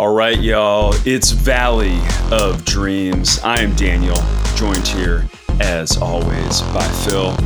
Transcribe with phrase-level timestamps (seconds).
[0.00, 2.00] All right, y'all, it's Valley
[2.32, 3.38] of Dreams.
[3.40, 4.16] I am Daniel,
[4.54, 5.28] joined here,
[5.60, 7.36] as always, by Phil.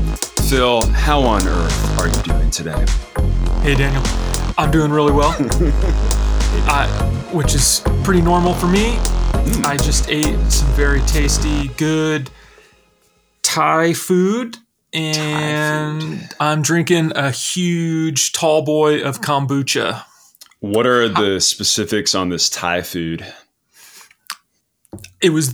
[0.48, 2.86] Phil, how on earth are you doing today?
[3.62, 4.04] Hey, Daniel.
[4.56, 5.30] I'm doing really well,
[6.68, 6.86] I,
[7.32, 8.98] which is pretty normal for me.
[9.00, 9.66] Hmm.
[9.66, 12.30] I just ate some very tasty, good
[13.42, 14.58] Thai food,
[14.92, 20.04] and I'm drinking a huge tall boy of kombucha.
[20.64, 23.22] What are the specifics on this Thai food?
[25.20, 25.52] It was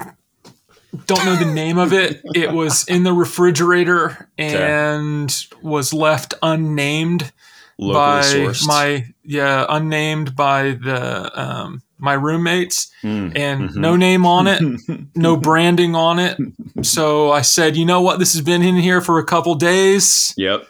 [1.07, 2.21] don't know the name of it.
[2.35, 7.33] It was in the refrigerator and was left unnamed
[7.77, 8.21] Locally by
[8.52, 8.66] sourced.
[8.69, 13.77] my yeah unnamed by the um, my roommates Mm, and mhm.
[13.77, 14.63] no name on it
[15.16, 16.37] no branding on it
[16.83, 20.35] so i said you know what this has been in here for a couple days
[20.37, 20.69] Yep,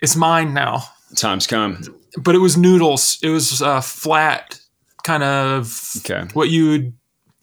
[0.00, 0.82] it's mine now
[1.14, 1.82] time's come.
[2.18, 4.60] But it was noodles it was uh, flat
[5.04, 6.92] kind of Okay, what you would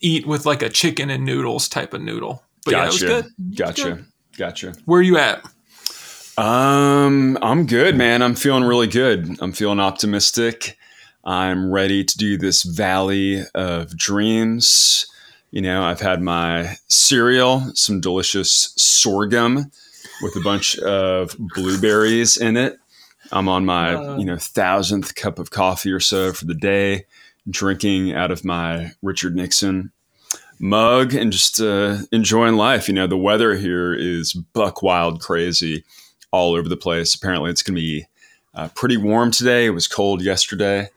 [0.00, 3.06] eat with like a chicken and noodles type of noodle but yeah it was Gotcha.
[3.06, 4.04] good It was gotcha, good.
[4.36, 4.74] gotcha.
[4.86, 5.44] where are you at
[6.38, 8.22] Um, I'm good, man.
[8.22, 9.36] I'm feeling really good.
[9.42, 10.78] I'm feeling optimistic.
[11.22, 15.06] I'm ready to do this Valley of Dreams.
[15.50, 19.70] You know, I've had my cereal, some delicious sorghum
[20.22, 22.78] with a bunch of blueberries in it.
[23.32, 24.16] I'm on my, Uh.
[24.18, 27.04] you know, thousandth cup of coffee or so for the day,
[27.48, 29.92] drinking out of my Richard Nixon
[30.58, 32.86] mug and just uh, enjoying life.
[32.88, 35.84] You know, the weather here is buck wild crazy
[36.32, 37.14] all over the place.
[37.14, 38.06] Apparently, it's going to be
[38.54, 39.66] uh, pretty warm today.
[39.66, 40.88] It was cold yesterday.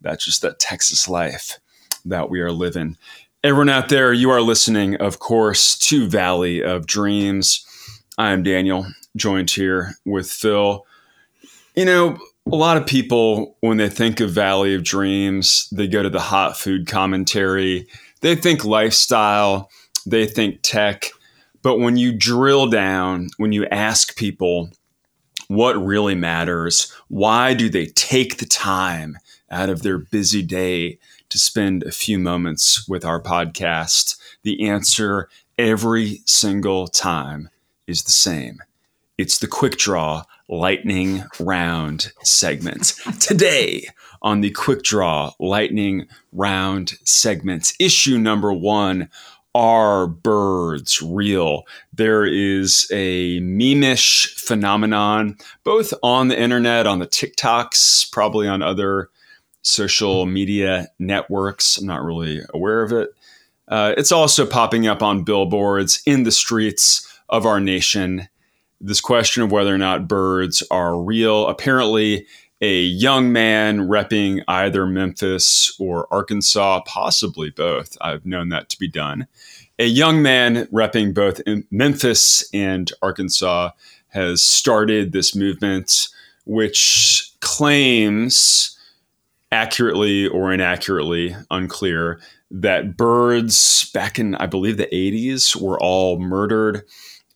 [0.00, 1.58] That's just that Texas life
[2.04, 2.96] that we are living.
[3.44, 7.64] Everyone out there, you are listening, of course, to Valley of Dreams.
[8.18, 10.84] I am Daniel, joined here with Phil.
[11.74, 12.18] You know,
[12.50, 16.20] a lot of people, when they think of Valley of Dreams, they go to the
[16.20, 17.86] hot food commentary.
[18.20, 19.70] They think lifestyle,
[20.04, 21.10] they think tech.
[21.62, 24.70] But when you drill down, when you ask people
[25.48, 29.16] what really matters, why do they take the time
[29.50, 30.98] out of their busy day
[31.30, 34.16] to spend a few moments with our podcast?
[34.42, 37.48] The answer every single time
[37.86, 38.58] is the same.
[39.16, 42.94] It's the quick draw lightning round segment.
[43.20, 43.86] Today
[44.22, 49.08] on the quick draw lightning round segment, issue number one
[49.54, 51.64] are birds real?
[51.92, 59.10] There is a meme-ish phenomenon, both on the internet, on the TikToks, probably on other
[59.62, 61.78] social media networks.
[61.78, 63.10] I'm not really aware of it.
[63.68, 68.28] Uh, it's also popping up on billboards in the streets of our nation.
[68.84, 71.46] This question of whether or not birds are real.
[71.46, 72.26] Apparently,
[72.60, 77.96] a young man repping either Memphis or Arkansas, possibly both.
[78.00, 79.28] I've known that to be done.
[79.78, 81.40] A young man repping both
[81.70, 83.70] Memphis and Arkansas
[84.08, 86.08] has started this movement,
[86.44, 88.76] which claims,
[89.52, 96.82] accurately or inaccurately, unclear, that birds back in, I believe, the 80s were all murdered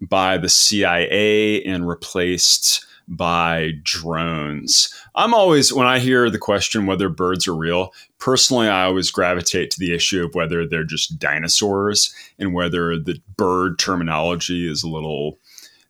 [0.01, 4.93] by the CIA and replaced by drones.
[5.15, 9.71] I'm always, when I hear the question whether birds are real, personally, I always gravitate
[9.73, 14.89] to the issue of whether they're just dinosaurs and whether the bird terminology is a
[14.89, 15.39] little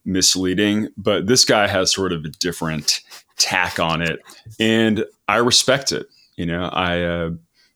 [0.05, 0.89] misleading.
[0.97, 3.01] But this guy has sort of a different
[3.39, 4.21] tack on it,
[4.61, 6.09] and I respect it.
[6.37, 7.03] You know, I.
[7.03, 7.31] Uh,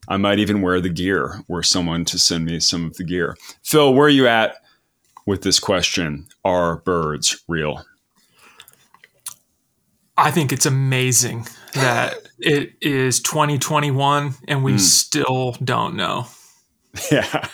[0.08, 3.36] I might even wear the gear, were someone to send me some of the gear.
[3.62, 4.56] Phil, where are you at
[5.26, 6.26] with this question?
[6.44, 7.84] Are birds real?
[10.18, 14.78] i think it's amazing that it is 2021 and we Mm.
[14.80, 16.26] still don't know
[17.10, 17.48] Yeah.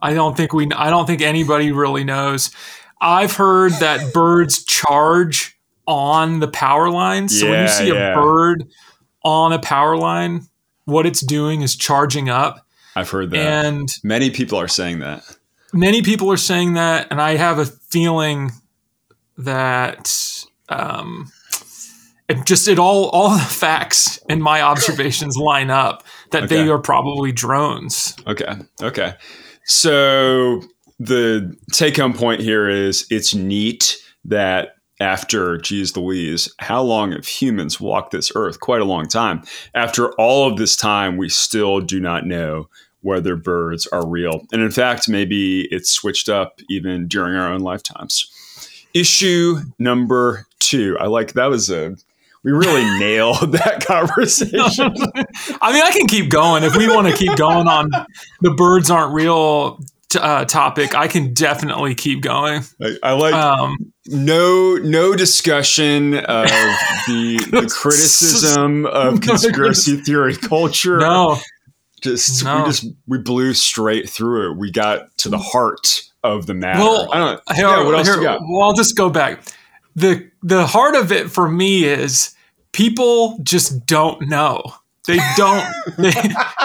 [0.00, 0.68] I don't think we.
[0.74, 2.50] I don't think anybody really knows.
[3.00, 7.38] I've heard that birds charge on the power lines.
[7.38, 8.12] So when you see yeah.
[8.12, 8.64] a bird
[9.24, 10.42] on a power line,
[10.84, 12.64] what it's doing is charging up.
[12.94, 13.64] I've heard that.
[13.66, 15.22] And Many people are saying that.
[15.74, 18.52] Many people are saying that, and I have a feeling
[19.36, 21.30] that um,
[22.28, 26.78] it just it all all the facts and my observations line up that they are
[26.78, 28.16] probably drones.
[28.26, 28.54] Okay.
[28.82, 29.14] Okay.
[29.64, 30.62] So
[30.98, 37.26] the take home point here is it's neat that after, geez Louise, how long have
[37.26, 38.60] humans walked this earth?
[38.60, 39.42] Quite a long time.
[39.74, 42.68] After all of this time, we still do not know
[43.04, 44.46] whether birds are real.
[44.52, 48.30] And in fact, maybe it's switched up even during our own lifetimes.
[48.94, 50.96] Issue number two.
[50.98, 51.96] I like that was a
[52.42, 54.56] we really nailed that conversation.
[55.62, 57.90] I mean, I can keep going if we want to keep going on
[58.40, 59.80] the birds aren't real
[60.16, 60.94] uh, topic.
[60.94, 62.62] I can definitely keep going.
[62.80, 70.98] I, I like um, no no discussion of the, the criticism of conspiracy theory culture.
[70.98, 71.38] No,
[72.04, 72.58] just no.
[72.58, 74.56] we just we blew straight through it.
[74.58, 76.80] We got to the heart of the matter.
[76.80, 77.56] Well, I don't.
[77.56, 78.40] Here, yeah, what else here, you got?
[78.42, 79.40] Well, I'll just go back.
[79.96, 82.34] the The heart of it for me is
[82.72, 84.62] people just don't know.
[85.06, 85.66] They don't.
[85.98, 86.12] they,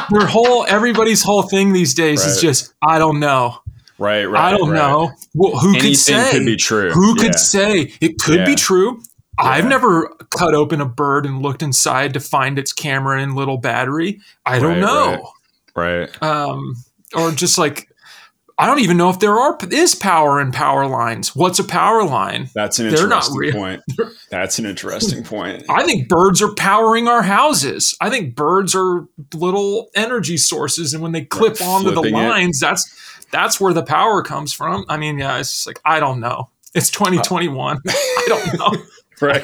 [0.09, 2.29] their whole everybody's whole thing these days right.
[2.29, 3.59] is just I don't know.
[3.97, 4.53] Right, right.
[4.53, 4.77] I don't right.
[4.77, 5.11] know.
[5.33, 6.31] Well, who Anything could say?
[6.31, 6.91] Could be true.
[6.91, 7.23] Who yeah.
[7.23, 8.45] could say it could yeah.
[8.45, 9.01] be true?
[9.39, 10.07] I've never
[10.37, 14.19] cut open a bird and looked inside to find its camera and little battery.
[14.45, 15.31] I don't right, know.
[15.75, 16.09] Right.
[16.21, 16.23] right.
[16.23, 16.75] Um,
[17.15, 17.89] or just like
[18.59, 21.33] I don't even know if there are is power in power lines.
[21.33, 22.49] What's a power line?
[22.53, 23.81] That's an They're interesting point.
[24.29, 25.63] That's an interesting point.
[25.69, 27.95] I think birds are powering our houses.
[28.01, 32.61] I think birds are little energy sources, and when they clip right, onto the lines,
[32.61, 32.65] it.
[32.65, 34.83] that's that's where the power comes from.
[34.89, 36.49] I mean, yeah, it's like I don't know.
[36.75, 37.77] It's 2021.
[37.77, 38.83] Uh, I don't know.
[39.21, 39.43] right.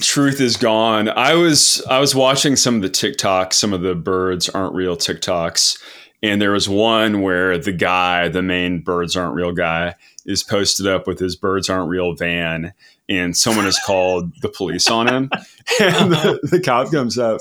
[0.00, 1.08] Truth is gone.
[1.08, 4.96] I was I was watching some of the TikToks, some of the birds aren't real
[4.96, 5.78] TikToks
[6.24, 9.94] and there was one where the guy, the main birds aren't real guy,
[10.24, 12.72] is posted up with his birds aren't real van,
[13.10, 15.30] and someone has called the police on him.
[15.80, 17.40] And the, the cop comes up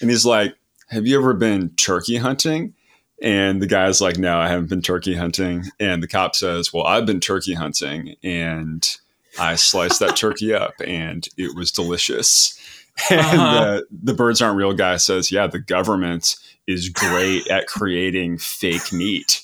[0.00, 0.54] and he's like,
[0.90, 2.74] Have you ever been turkey hunting?
[3.20, 5.64] And the guy's like, No, I haven't been turkey hunting.
[5.80, 8.88] And the cop says, Well, I've been turkey hunting and
[9.38, 12.58] I sliced that turkey up and it was delicious.
[13.10, 13.56] And uh-huh.
[13.56, 16.36] uh, the birds aren't real guy says, Yeah, the government
[16.68, 19.42] is great at creating fake meat.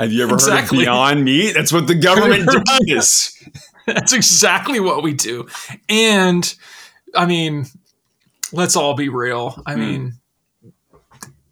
[0.00, 0.78] Have you ever exactly.
[0.78, 1.52] heard of Beyond Meat?
[1.52, 2.50] That's what the government
[2.88, 3.40] does.
[3.86, 5.46] That's exactly what we do.
[5.88, 6.52] And
[7.14, 7.66] I mean,
[8.52, 9.62] let's all be real.
[9.66, 9.80] I hmm.
[9.80, 10.12] mean,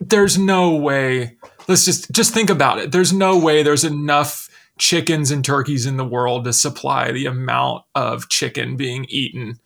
[0.00, 1.37] there's no way.
[1.69, 2.92] Let's just just think about it.
[2.92, 4.45] There's no way there's enough
[4.78, 9.58] chickens and turkeys in the world to supply the amount of chicken being eaten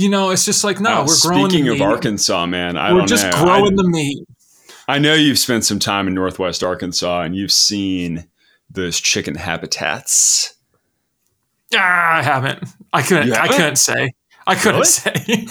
[0.00, 1.50] you know, it's just like no, uh, we're growing.
[1.50, 3.44] Speaking of Arkansas, man, I we're just know.
[3.44, 4.26] growing I, the meat.
[4.88, 8.26] I know you've spent some time in Northwest Arkansas and you've seen
[8.70, 10.54] those chicken habitats.
[11.74, 12.64] Ah, I haven't.
[12.92, 13.32] I couldn't.
[13.34, 14.12] I couldn't say.
[14.46, 14.86] I couldn't really?
[14.86, 15.46] say.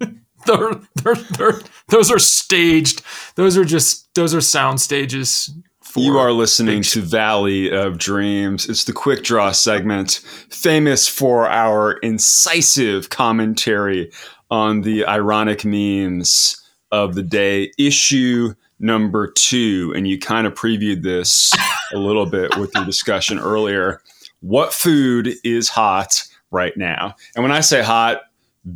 [0.46, 3.02] they're, they're, they're, those are staged.
[3.34, 4.12] Those are just.
[4.14, 5.50] Those are sound stages
[5.96, 8.68] you are listening to Valley of Dreams.
[8.68, 10.20] It's the quick draw segment,
[10.50, 14.10] famous for our incisive commentary
[14.50, 16.56] on the ironic memes
[16.90, 17.72] of the day.
[17.78, 21.52] Issue number two, and you kind of previewed this
[21.92, 24.00] a little bit with your discussion earlier.
[24.40, 27.14] What food is hot right now?
[27.34, 28.22] And when I say hot,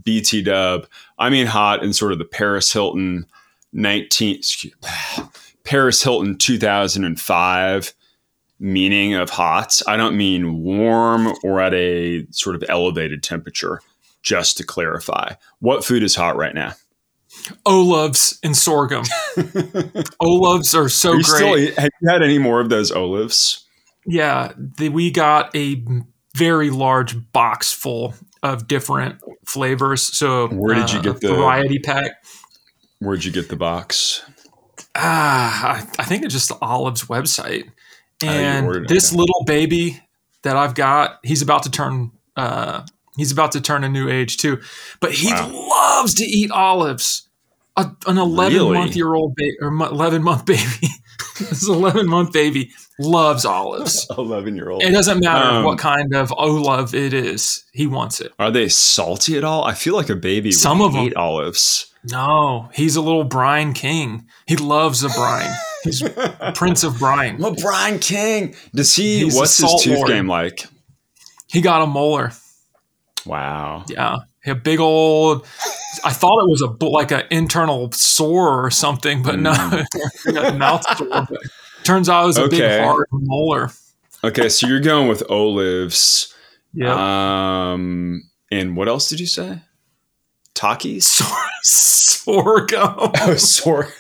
[0.03, 0.87] BT dub,
[1.19, 3.27] I mean hot in sort of the Paris Hilton
[3.73, 4.41] 19.
[5.65, 7.95] Paris Hilton 2005
[8.65, 9.81] meaning of hot.
[9.87, 13.81] I don't mean warm or at a sort of elevated temperature,
[14.23, 15.35] just to clarify.
[15.61, 16.73] What food is hot right now?
[17.67, 19.05] Olives and sorghum.
[20.21, 21.25] olives are so are great.
[21.25, 23.67] Still, have you had any more of those olives?
[24.07, 25.83] Yeah, the, we got a
[26.35, 30.03] very large box full of different flavors.
[30.03, 32.13] So where did you uh, get the variety pack?
[33.01, 34.23] Where'd you get the box?
[34.95, 37.71] Ah, I, I think it's just the Olive's website.
[38.23, 40.01] Oh, and this little baby
[40.43, 42.83] that I've got, he's about to turn uh,
[43.17, 44.61] he's about to turn a new age too.
[45.01, 45.51] But he wow.
[45.53, 47.29] loves to eat olives.
[47.77, 48.79] A, an 11 really?
[48.79, 50.89] month year old baby or 11 month baby.
[51.39, 54.07] this 11 month baby loves olives.
[54.19, 54.83] 11 year old.
[54.83, 57.65] It doesn't matter um, what kind of olive it is.
[57.73, 58.33] He wants it.
[58.39, 59.65] Are they salty at all?
[59.65, 61.13] I feel like a baby Some of them.
[61.17, 61.93] olives.
[62.11, 64.27] No, he's a little brine king.
[64.47, 65.51] He loves a brine.
[65.85, 66.03] He's
[66.55, 67.39] Prince of Brine.
[67.39, 68.55] Well, Brine King.
[68.75, 69.25] Does he?
[69.25, 70.09] He's what's his tooth lord.
[70.09, 70.67] game like?
[71.47, 72.33] He got a molar.
[73.27, 73.85] Wow.
[73.89, 75.47] Yeah, a big old.
[76.05, 80.27] I thought it was a like an internal sore or something, but mm.
[80.33, 81.29] no, mouth sore.
[81.85, 82.59] Turns out it was a okay.
[82.59, 83.71] big hard molar.
[84.25, 86.35] Okay, so you're going with olives.
[86.73, 87.73] Yeah.
[87.73, 89.61] Um, and what else did you say?
[90.55, 91.23] Takis?
[91.63, 93.13] Sorghum.
[93.21, 93.93] Oh, sorghum.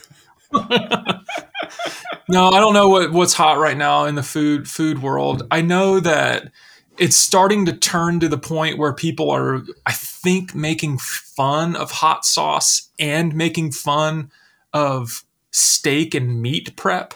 [2.28, 5.46] no, I don't know what, what's hot right now in the food food world.
[5.50, 6.50] I know that
[6.98, 11.90] it's starting to turn to the point where people are, I think, making fun of
[11.90, 14.30] hot sauce and making fun
[14.72, 17.14] of steak and meat prep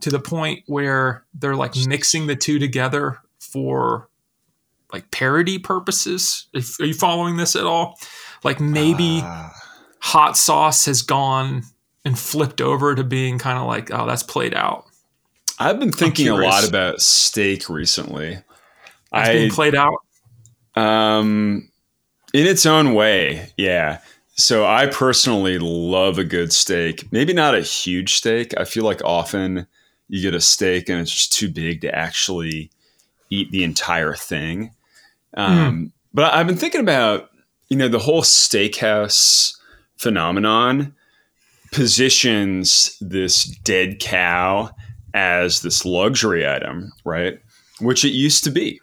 [0.00, 4.08] to the point where they're like mixing the two together for
[4.92, 6.46] like parody purposes.
[6.52, 7.98] If, are you following this at all?
[8.44, 9.52] Like maybe Ah,
[10.00, 11.62] hot sauce has gone
[12.04, 14.86] and flipped over to being kind of like, oh, that's played out.
[15.58, 18.32] I've been thinking a lot about steak recently.
[18.32, 18.44] It's
[19.12, 19.98] I being played out.
[20.74, 21.68] Um,
[22.32, 24.00] in its own way, yeah.
[24.34, 27.12] So I personally love a good steak.
[27.12, 28.58] Maybe not a huge steak.
[28.58, 29.66] I feel like often
[30.08, 32.70] you get a steak and it's just too big to actually
[33.30, 34.74] eat the entire thing.
[35.34, 37.30] Um, But I've been thinking about,
[37.72, 39.56] you know, the whole steakhouse
[39.96, 40.94] phenomenon
[41.72, 44.70] positions this dead cow
[45.14, 47.38] as this luxury item, right?
[47.80, 48.78] Which it used to be,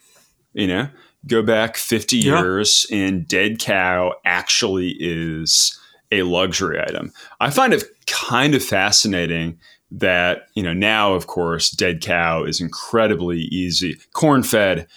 [0.54, 0.90] you know?
[1.28, 2.42] Go back 50 Yeah.
[2.42, 5.78] years and dead cow actually is
[6.12, 7.14] a luxury item.
[7.40, 9.60] I find it kind of fascinating
[9.92, 14.00] that, you know, now of course dead cow is incredibly easy.
[14.14, 14.88] Corn fed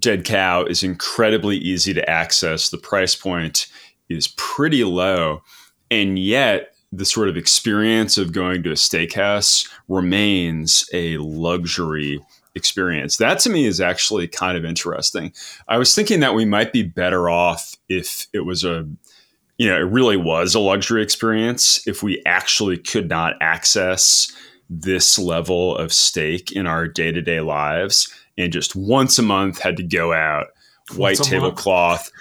[0.00, 2.70] dead cow is incredibly easy to access.
[2.70, 3.66] The price point
[4.08, 5.42] is pretty low.
[5.90, 12.20] And yet, the sort of experience of going to a steakhouse remains a luxury
[12.54, 13.16] experience.
[13.18, 15.32] That to me is actually kind of interesting.
[15.68, 18.88] I was thinking that we might be better off if it was a,
[19.58, 24.32] you know, it really was a luxury experience if we actually could not access
[24.70, 29.58] this level of steak in our day to day lives and just once a month
[29.60, 30.48] had to go out,
[30.94, 31.56] white Once a month.
[31.56, 32.12] tablecloth,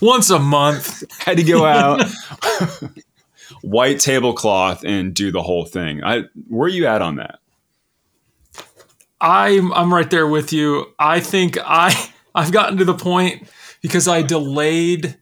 [0.00, 1.04] Once a month.
[1.20, 2.04] had to go out,
[3.62, 6.02] white tablecloth, and do the whole thing.
[6.04, 7.38] I where are you at on that?
[9.20, 10.86] I'm I'm right there with you.
[10.98, 13.48] I think I I've gotten to the point
[13.82, 15.16] because I delayed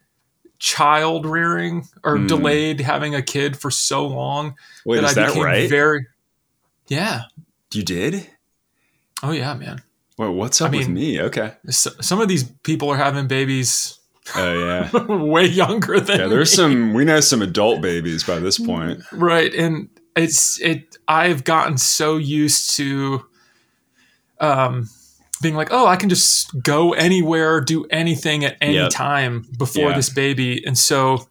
[0.59, 2.27] child rearing or Hmm.
[2.27, 5.69] delayed having a kid for so long Wait, is I that became right?
[5.71, 6.07] very
[6.89, 7.23] Yeah.
[7.73, 8.27] you did?
[9.23, 9.83] Oh yeah, man.
[10.19, 11.21] Well, what's up I with me?
[11.21, 11.53] Okay.
[11.69, 13.99] S some of these people are having babies
[14.35, 14.91] Oh yeah.
[15.09, 16.57] way younger than Yeah, there's me.
[16.57, 19.01] some we know some adult babies by this point.
[19.13, 23.25] right and it's it i've gotten so used to
[24.41, 24.89] um
[25.43, 28.91] being like oh i can just go anywhere do anything at any Yep.
[28.91, 29.97] time before Yeah.
[29.97, 31.29] this baby and so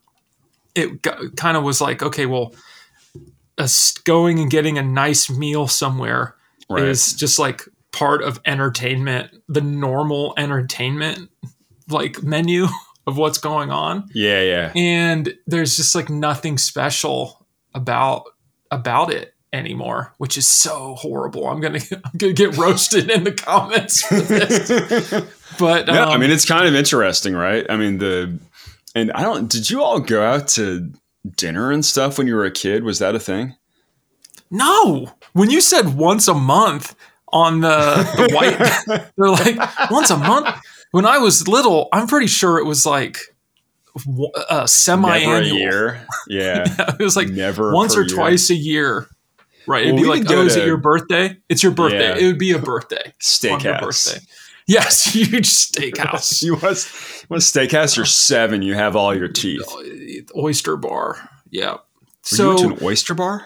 [0.76, 1.02] it
[1.36, 2.54] kind of was like okay well
[3.58, 6.36] us going and getting a nice meal somewhere
[6.70, 6.84] Right.
[6.86, 7.64] is just like
[7.96, 11.30] part of entertainment the normal entertainment
[11.88, 12.68] like menu
[13.08, 14.72] of what's going on yeah, yeah.
[14.76, 18.26] and there's just like nothing special about
[18.70, 23.32] about it anymore which is so horrible i'm gonna i'm gonna get roasted in the
[23.32, 24.68] comments for this
[25.60, 27.66] but yeah, I um, mean it's kind of interesting, right?
[27.70, 28.38] I mean the
[28.94, 30.92] and I don't did you all go out to
[31.38, 32.84] dinner and stuff when you were a kid?
[32.84, 33.56] Was that a thing?
[34.52, 36.96] no when you said once a month
[37.34, 37.68] on the,
[38.18, 40.48] the white they're like once a month
[40.92, 43.18] when i was little i'm pretty sure it was like
[44.50, 46.08] uh, semi-annual Never a year.
[46.28, 46.66] Yeah.
[47.00, 48.16] it was like Never once or year.
[48.16, 49.08] twice a year
[49.68, 52.18] right it'd Well, be like oh is it your birthday it's your birthday Yeah.
[52.18, 53.82] it would be a birthday Steakhouse.
[53.82, 54.20] birthday.
[54.68, 56.42] Yes, huge steakhouse.
[56.42, 57.96] You want, you want a steakhouse?
[57.98, 58.64] You're seven.
[58.64, 59.62] You have all your teeth.
[60.36, 61.30] Oyster bar.
[61.52, 61.74] Yeah.
[61.74, 61.80] Were
[62.24, 63.46] So, you to an oyster bar?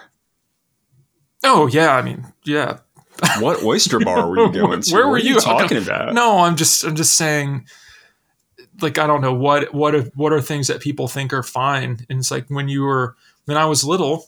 [1.44, 2.78] oh yeah, I mean, yeah.
[3.40, 4.94] What oyster bar were you going to?
[4.94, 5.38] Where were are you?
[5.40, 6.14] talking about?
[6.14, 7.66] No, I'm just, I'm just saying.
[8.80, 12.04] Like I don't know what what are, what are things that people think are fine,
[12.08, 14.26] and it's like when you were when I was little,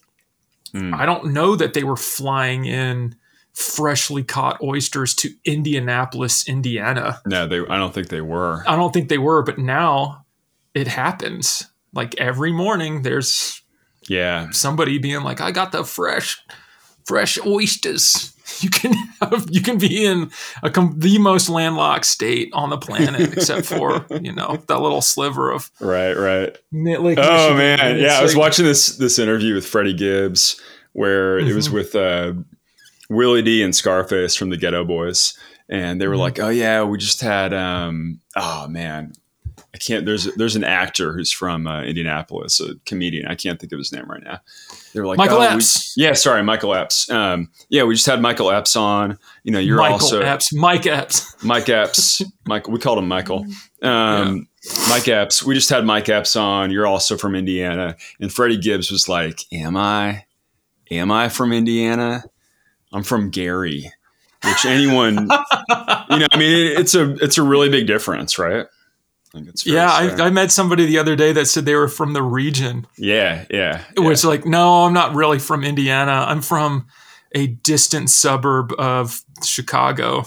[0.75, 0.95] Mm.
[0.95, 3.15] I don't know that they were flying in
[3.53, 7.21] freshly caught oysters to Indianapolis, Indiana.
[7.27, 7.59] No, they.
[7.59, 8.65] I don't think they were.
[8.67, 10.25] I don't think they were, but now
[10.75, 11.71] it happens.
[11.93, 13.61] Like every morning, there's
[14.09, 16.39] Yeah, somebody being like, "I got the fresh,
[17.05, 18.33] fresh oysters."
[18.63, 20.31] You can have, you can be in
[20.63, 25.01] a com- the most landlocked state on the planet, except for you know that little
[25.03, 26.57] sliver of right, right.
[26.73, 27.57] Lake Oh Michigan.
[27.57, 28.05] man, yeah.
[28.07, 30.61] it's I was watching this this interview with Freddie Gibbs
[30.93, 31.73] where it was Mhm.
[31.73, 32.33] with uh,
[33.09, 35.37] Willie D and Scarface from the Geto Boys,
[35.69, 36.19] and they were Mhm.
[36.19, 39.13] like, "Oh yeah, we just had um, oh man,
[39.75, 40.05] I can't.
[40.05, 43.27] There's there's an actor who's from uh, Indianapolis, a comedian.
[43.27, 44.41] I can't think of his name right now.
[44.93, 45.63] They were like Michael oh, we-
[45.97, 47.09] yeah, sorry, Michael Epps.
[47.11, 49.19] Um, yeah, we just had Michael Epps on.
[49.45, 51.43] You know, you're Michael also Epps, Mike Epps.
[51.43, 52.23] Mike Epps.
[52.47, 53.47] Mike, we called him Michael.
[53.81, 54.47] Um,
[54.91, 55.43] Mike Epps.
[55.43, 56.71] We just had Mike Epps on.
[56.71, 57.97] You're also from Indiana.
[58.21, 60.27] And Freddie Gibbs was like, Am I?
[60.91, 62.25] Am I from Indiana?
[62.93, 63.91] I'm from Gary.
[64.45, 68.67] Which anyone, you know, I mean, it, it's a it's a really big difference, right?
[69.65, 69.91] Yeah.
[69.91, 73.45] I, I met somebody the other day that said they were from the region, yeah,
[73.51, 74.05] yeah, yeah.
[74.05, 76.25] which like, no, I'm not really from Indiana.
[76.29, 76.87] I'm from
[77.35, 80.25] a distant suburb of Chicago.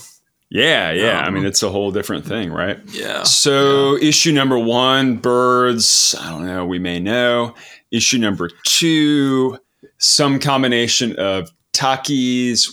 [0.50, 1.22] Yeah, yeah.
[1.22, 2.80] I Um, mean, it's a whole different thing, right?
[2.92, 3.24] Yeah.
[3.24, 6.16] So, issue number one, birds.
[6.20, 6.66] I don't know.
[6.66, 7.56] We may know.
[7.92, 9.60] Issue number two,
[9.98, 12.70] some combination of Takis,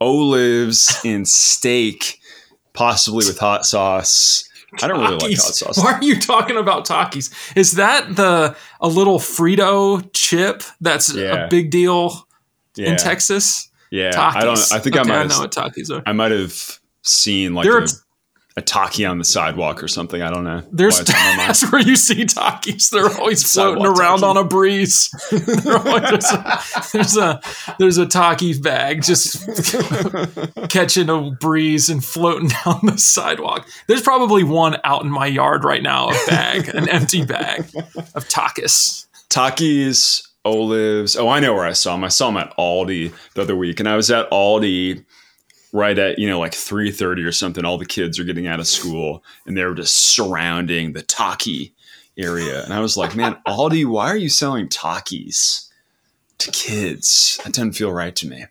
[0.00, 2.18] olives, and steak,
[2.72, 4.44] possibly with hot sauce.
[4.82, 5.78] I don't really like hot sauce.
[5.78, 7.32] Why are you talking about Takis?
[7.56, 11.46] Is that the a little Frito chip that's Yeah.
[11.46, 12.26] a big deal
[12.76, 13.68] Yeah, in Texas?
[13.90, 14.12] yeah.
[14.12, 14.36] Takis.
[14.36, 14.72] I don't.
[14.72, 15.14] I think I Okay, might.
[15.16, 16.02] I have, know what Takis are.
[16.06, 17.88] I might have seen like There a, are- a
[18.62, 20.22] Taki on the sidewalk or something.
[20.22, 20.62] I don't know.
[20.72, 21.48] There's why it's on my mind.
[21.48, 22.90] that's where you see Takis.
[22.90, 24.24] They're always floating around Taki.
[24.26, 25.10] on a breeze.
[25.66, 27.40] Always- there's a
[27.78, 29.46] there's a Taki bag just
[30.68, 33.68] catching a breeze and floating down the sidewalk.
[33.86, 37.60] There's probably one out in my yard right now, a bag, an empty bag
[38.14, 39.06] of Takis.
[39.28, 41.16] Takis, olives.
[41.16, 42.04] Oh, I know where I saw them.
[42.04, 45.04] I saw them at Aldi the other week, and I was at Aldi
[45.72, 47.64] right at you know like three thirty or something.
[47.64, 51.74] All the kids are getting out of school, and they're just surrounding the Taki
[52.16, 55.68] area, and I was like, man, Aldi, why are you selling Takis
[56.38, 57.40] to kids?
[57.44, 58.46] That doesn't feel right to me.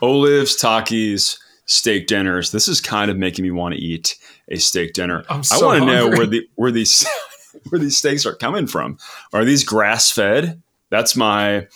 [0.00, 1.38] Olives, Takis.
[1.70, 2.50] Steak dinners.
[2.50, 4.16] This is kind of making me want to eat
[4.50, 5.22] a steak dinner.
[5.28, 7.06] I'm I want to know where the where these
[7.68, 8.96] where these steaks are coming from.
[9.34, 10.62] Are these grass fed?
[10.90, 11.66] That's my,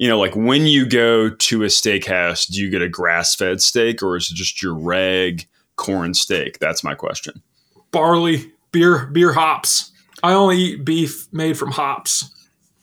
[0.00, 3.60] you know, like when you go to a steakhouse, do you get a grass fed
[3.60, 6.58] steak or is it just your reg corn steak?
[6.58, 7.42] That's my question.
[7.90, 9.92] Barley, beer, beer hops.
[10.22, 12.30] I only eat beef made from hops.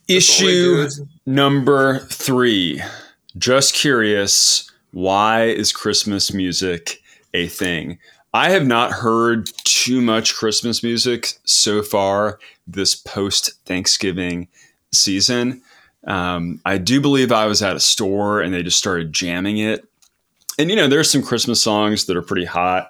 [0.07, 2.83] That's all they do Issue number three.
[3.35, 7.01] Just curious, why is Christmas music
[7.33, 7.97] a thing?
[8.35, 14.49] I have not heard too much Christmas music so far this post Thanksgiving
[14.93, 15.63] season.
[16.07, 19.85] Um, I do believe I was at a store and they just started jamming it.
[20.57, 22.87] And, you know, there's some Christmas songs that are pretty hot.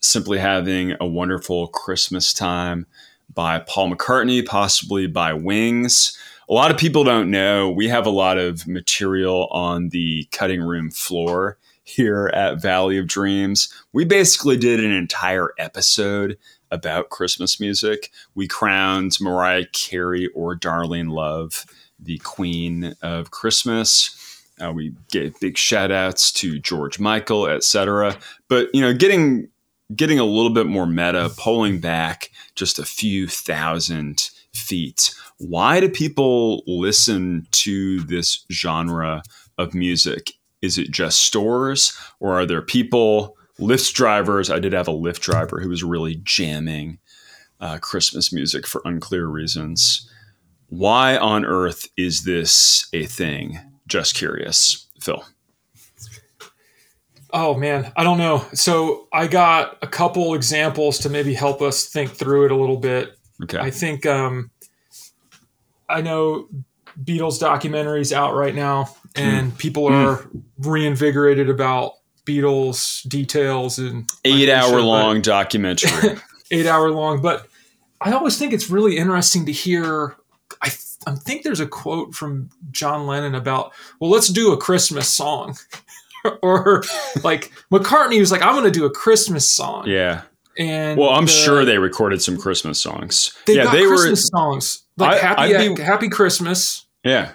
[0.00, 2.86] Simply having a wonderful Christmas time
[3.32, 6.16] by Paul McCartney, possibly by Wings.
[6.48, 10.60] A lot of people don't know we have a lot of material on the cutting
[10.60, 13.72] room floor here at Valley of Dreams.
[13.92, 16.36] We basically did an entire episode
[16.70, 18.10] about Christmas music.
[18.34, 21.64] We crowned Mariah Carey or Darlene Love
[22.02, 24.18] the queen of Christmas.
[24.62, 28.16] Uh, we gave big shout outs to George Michael, etc.
[28.48, 29.48] But you know, getting
[29.94, 35.14] getting a little bit more meta, pulling back just a few thousand feet.
[35.38, 39.22] Why do people listen to this genre
[39.58, 40.32] of music?
[40.60, 44.50] Is it just stores, or are there people, Lyft drivers?
[44.50, 46.98] I did have a Lyft driver who was really jamming
[47.60, 50.08] uh, Christmas music for unclear reasons.
[50.72, 53.60] Why on earth is this a thing?
[53.86, 55.22] Just curious, Phil.
[57.30, 58.46] Oh man, I don't know.
[58.54, 62.78] So I got a couple examples to maybe help us think through it a little
[62.78, 63.18] bit.
[63.42, 63.58] Okay.
[63.58, 64.50] I think um,
[65.90, 66.48] I know
[67.04, 71.92] Beatles documentaries out right now, and people are reinvigorated about
[72.24, 76.18] Beatles details and eight like hour long documentary.
[76.50, 77.20] eight hour long.
[77.20, 77.46] But
[78.00, 80.16] I always think it's really interesting to hear.
[80.60, 84.56] I, th- I think there's a quote from John Lennon about, well, let's do a
[84.56, 85.56] Christmas song.
[86.42, 86.82] or
[87.24, 89.84] like McCartney was like, I'm going to do a Christmas song.
[89.86, 90.22] yeah.
[90.58, 93.36] And Well, I'm the- sure they recorded some Christmas songs.
[93.46, 96.84] they yeah, got they Christmas songs like I- Happy I'd be- Happy Christmas.
[97.04, 97.32] Yeah.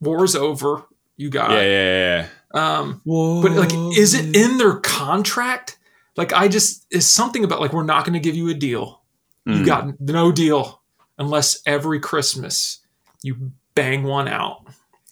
[0.00, 0.84] War's over.
[1.16, 1.62] You got Yeah.
[1.62, 2.26] Yeah.
[2.54, 2.74] Yeah.
[2.78, 5.78] um, but like, is it in their contract?
[6.16, 9.02] Like, I just is something about like we're not going to give you a deal.
[9.46, 9.66] You Mm.
[9.66, 10.79] got no deal
[11.20, 12.80] unless every Christmas
[13.22, 14.66] you bang one out.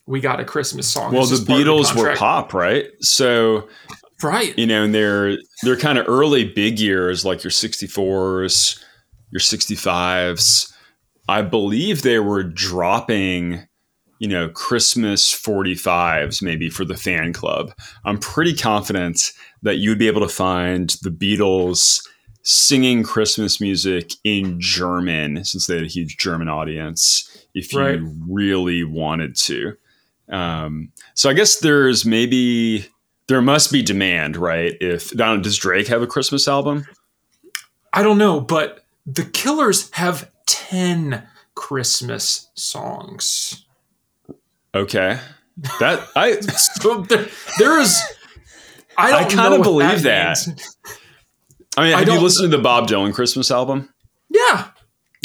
[0.07, 1.13] We got a Christmas song.
[1.13, 2.87] Well, the just part of Beatles were pop, right?
[3.01, 3.69] So
[4.23, 4.59] right?
[4.59, 8.83] you know, and they're they're kind of early big years, like your 64s,
[9.31, 10.73] your 65s,
[11.29, 13.69] I believe they were dropping,
[14.19, 17.73] you know, Christmas 45s maybe for the fan club.
[18.07, 22.01] I'm pretty confident that you would be able to find the Beatles
[22.49, 28.85] singing Christmas music in German, since they had a huge German audience, if you really
[28.85, 29.77] wanted to.
[30.31, 32.87] Um, so I guess there's maybe
[33.27, 34.75] there must be demand, right?
[34.81, 36.87] If Don, does Drake have a Christmas album?
[37.93, 43.67] I don't know, but the Killers have ten Christmas songs.
[44.75, 45.19] Okay,
[45.81, 46.41] that I
[46.81, 47.27] So there,
[47.59, 48.01] there is.
[48.97, 50.39] I, I don't kinda believe that.
[50.47, 50.77] means.
[51.79, 53.89] I mean, I have you don't- listened to the Bob Dylan Christmas album?
[54.29, 54.69] Yeah.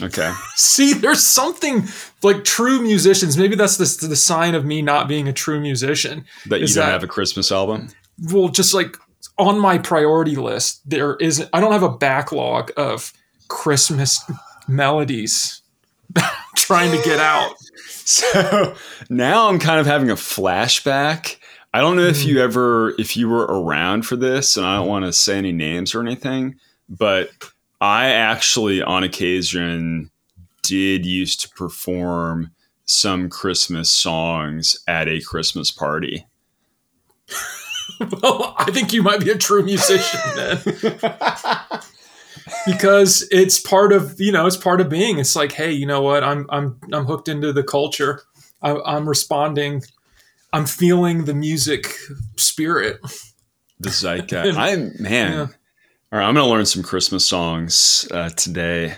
[0.02, 1.84] Okay, See, there's something
[2.24, 3.38] like true musicians.
[3.38, 6.26] Maybe that's the, the sign of me not being a true musician.
[6.48, 7.90] that you don't that- have a Christmas album.
[8.32, 8.98] Well, just like
[9.38, 10.88] on my priority list.
[10.90, 11.50] There isn't.
[11.54, 13.14] I don't have a backlog of
[13.50, 14.20] Christmas
[14.68, 15.62] melodies
[16.56, 17.54] trying to get out.
[18.06, 18.76] So
[19.10, 21.38] now I'm kind of having a flashback.
[21.74, 22.30] I don't know if hmm.
[22.30, 25.52] you ever if you were around for this, and I don't want to say any
[25.52, 26.56] names or anything,
[26.88, 27.32] but
[27.82, 30.12] I actually on occasion
[30.62, 32.52] did used to perform
[32.86, 36.26] some Christmas songs at a Christmas party.
[38.22, 40.60] well, I think you might be a true musician then.
[42.66, 46.02] because it's part of you know it's part of being it's like hey you know
[46.02, 48.22] what i'm i'm i'm hooked into the culture
[48.62, 49.82] I, i'm responding
[50.54, 51.88] i'm feeling the music
[52.38, 53.00] spirit
[53.80, 54.58] The zeitgeist.
[54.58, 55.32] I'm man.
[55.34, 55.48] Yeah.
[56.12, 58.96] All right, I'm gonna learn some Christmas songs uh, today.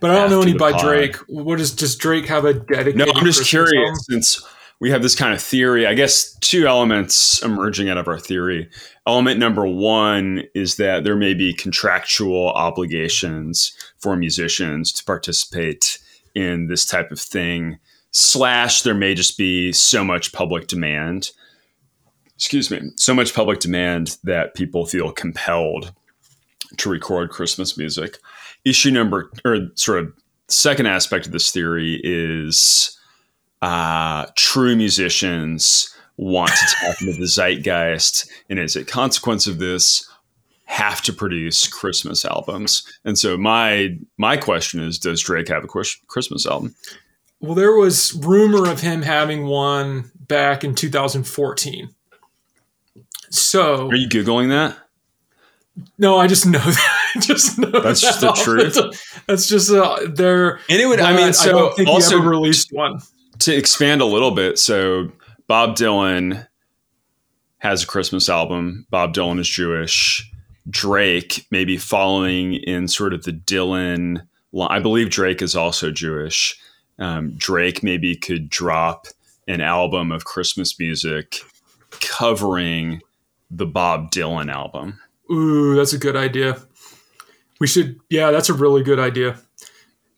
[0.00, 0.80] but i don't know any by pod.
[0.82, 4.04] drake what does does drake have a dedicated No, I'm just Christmas curious song?
[4.10, 4.44] since
[4.78, 5.86] we have this kind of theory.
[5.86, 8.68] I guess two elements emerging out of our theory.
[9.06, 15.98] Element number one is that there may be contractual obligations for musicians to participate
[16.34, 17.78] in this type of thing.
[18.18, 21.32] Slash, there may just be so much public demand.
[22.34, 25.92] Excuse me, so much public demand that people feel compelled
[26.78, 28.16] to record Christmas music.
[28.64, 30.14] Issue number, or sort of
[30.48, 32.98] second aspect of this theory is
[33.60, 40.10] uh, true musicians want to tap into the zeitgeist, and as a consequence of this,
[40.64, 42.82] have to produce Christmas albums.
[43.04, 46.74] And so my my question is, does Drake have a Christmas album?
[47.40, 51.90] Well there was rumor of him having one back in 2014
[53.30, 54.76] so Are you googling that?
[55.98, 58.76] no i just know that I just know That's just that the truth?
[58.76, 61.00] off- that's just uh, there And it would.
[61.00, 63.00] I mean, so don't think also he ever released one
[63.38, 65.10] to expand a little bit, so
[65.46, 66.46] Bob Dylan
[67.58, 68.86] has a Christmas album.
[68.90, 70.30] Bob Dylan is Jewish.
[70.68, 74.68] Drake, maybe following in sort of the Dylan line.
[74.70, 76.54] I believe Drake is also Jewish.
[76.98, 79.06] Um, Drake maybe could drop
[79.48, 81.40] an album of Christmas music
[81.90, 83.02] covering
[83.50, 84.98] the Bob Dylan album.
[85.30, 86.60] Ooh, that's a good idea.
[87.60, 89.38] We should, yeah, that's a really good idea.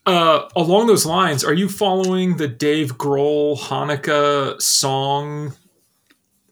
[0.07, 5.55] Uh, along those lines, are you following the Dave Grohl Hanukkah song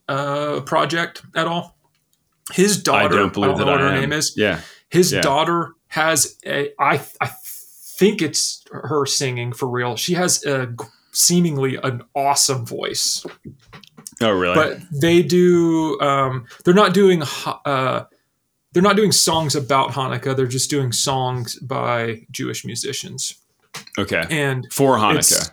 [0.08, 1.76] uh, project at all?
[2.52, 4.00] His daughter, I don't believe know that what I her am.
[4.00, 4.34] name is.
[4.36, 4.60] Yeah.
[4.90, 5.20] His Yeah.
[5.22, 7.30] daughter has a, I, I
[7.98, 9.96] think it's her singing for real.
[9.96, 10.74] She has a
[11.12, 13.24] seemingly an awesome voice
[14.20, 14.54] Oh, really?
[14.54, 17.22] but they do um, they're not doing
[17.64, 18.04] uh,
[18.72, 23.36] they're not doing songs about hanukkah they're just doing songs by jewish musicians
[23.98, 24.24] okay.
[24.30, 25.50] and For Hanukkah.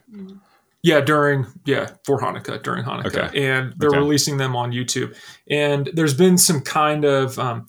[0.84, 3.46] Yeah during yeah for hanukkah during hanukkah Okay.
[3.52, 3.98] and they're Okay.
[4.00, 5.15] releasing them on youtube
[5.50, 7.67] and there's been some kind of um,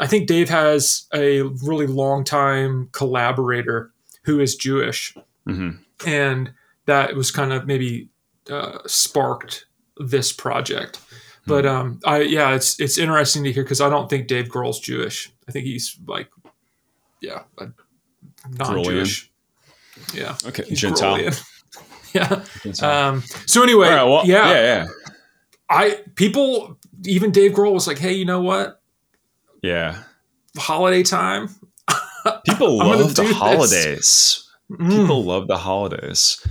[0.00, 3.92] i think dave has a really long time collaborator
[4.24, 5.14] who is jewish
[5.46, 5.70] hmm
[6.06, 6.52] and
[6.86, 8.08] that was kind of maybe
[8.50, 9.66] uh, sparked
[9.98, 10.98] this project.
[11.46, 14.80] But um, I yeah, it's it's interesting to hear because I don't think Dave Grohl's
[14.80, 15.30] Jewish.
[15.48, 16.28] I think he's like,
[17.20, 17.42] yeah,
[18.58, 19.30] non-Jewish.
[20.12, 20.64] Yeah, Okay.
[20.66, 21.18] he's Gentile.
[22.14, 22.42] yeah.
[22.82, 24.86] Um, so anyway, All right, well, yeah, yeah, yeah.
[25.68, 28.80] I people even Dave Grohl was like, hey, you know what?
[29.62, 30.02] Yeah.
[30.56, 31.48] Holiday time.
[32.46, 34.48] People love the holidays.
[34.70, 35.00] Mm.
[35.00, 36.44] People love the holidays.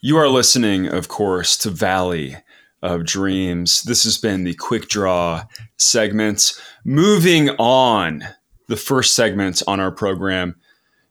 [0.00, 2.36] You are listening, of course, to Valley
[2.82, 3.82] of Dreams.
[3.82, 5.44] This has been the quick draw
[5.76, 6.52] segment.
[6.84, 8.22] Moving on,
[8.68, 10.56] the first segment on our program.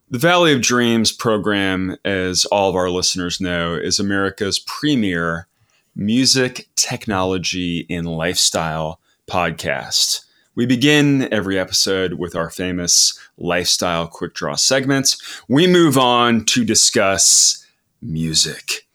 [0.10, 5.48] The Valley of Dreams program, as all of our listeners know, is America's premier
[5.98, 10.22] music, technology, and lifestyle podcast.
[10.56, 15.41] We begin every episode with our famous lifestyle quick draw segments.
[15.50, 17.65] We move on to discuss
[18.02, 18.88] music.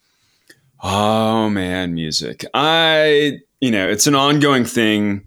[0.83, 2.47] Oh man, music.
[2.55, 5.27] I, you know, it's an ongoing thing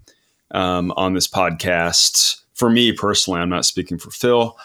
[0.50, 2.40] um, on this podcast.
[2.54, 4.56] For me personally, I'm not speaking for Phil.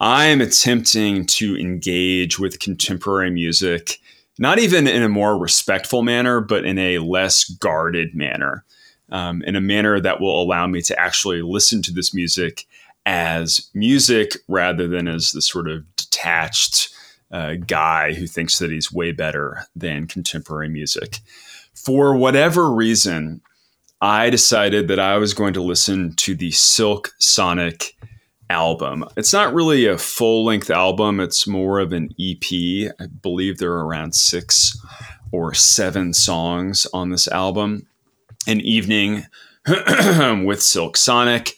[0.00, 3.98] I am attempting to engage with contemporary music,
[4.38, 8.64] not even in a more respectful manner, but in a less guarded manner,
[9.12, 12.66] um, in a manner that will allow me to actually listen to this music
[13.04, 16.88] as music rather than as the sort of detached
[17.30, 21.18] uh, guy who thinks that he's way better than contemporary music.
[21.74, 23.42] For whatever reason,
[24.00, 27.94] I decided that I was going to listen to the Silk Sonic
[28.50, 29.04] album.
[29.16, 32.92] It's not really a full length album, it's more of an EP.
[33.00, 34.76] I believe there are around six
[35.32, 37.86] or seven songs on this album.
[38.46, 39.26] An evening
[39.66, 41.54] with Silk Sonic.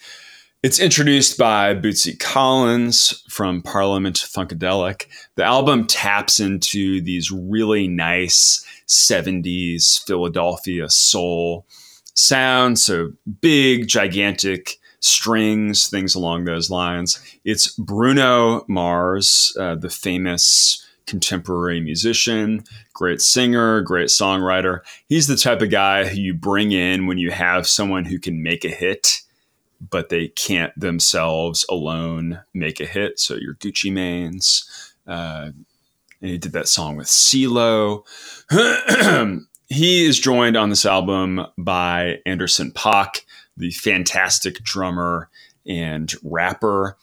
[0.63, 5.07] It's introduced by Bootsy Collins from Parliament Funkadelic.
[5.35, 11.67] The album taps into these really nice 70s Philadelphia soul
[12.15, 17.21] sounds, so big, gigantic strings, things along those lines.
[17.45, 24.81] It's Bruno Mars, uh, the famous contemporary musician, great singer, great songwriter.
[25.09, 28.43] He's the type of guy who you bring in when you have someone who can
[28.43, 29.23] make a hit
[29.91, 33.19] but they can't themselves alone make a hit.
[33.19, 34.95] So your Gucci Manes.
[35.07, 35.51] Uh,
[36.21, 38.05] and he did that song with CeeLo.
[39.73, 43.23] he is joined on this album by Anderson .Paak,
[43.57, 45.31] the fantastic drummer
[45.67, 46.97] and rapper,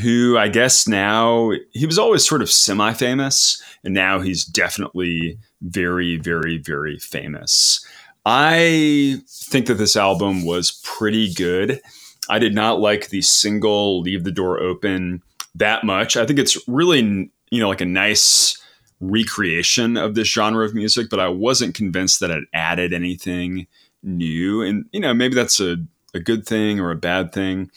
[0.00, 5.38] who I guess now he was always sort of semi famous, and now he's definitely
[5.62, 7.84] very, very, very famous.
[8.26, 11.80] I think that this album was pretty good.
[12.28, 15.22] I did not like the single "Leave the Door Open"
[15.54, 16.16] that much.
[16.16, 18.60] I think it's really you know like a nice
[19.00, 23.66] recreation of this genre of music, but I wasn't convinced that it added anything
[24.02, 24.62] new.
[24.62, 25.76] And you know maybe that's a
[26.14, 27.70] a good thing or a bad thing.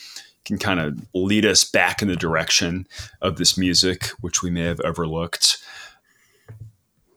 [0.46, 2.86] Can kind of lead us back in the direction
[3.22, 5.58] of this music, which we may have overlooked.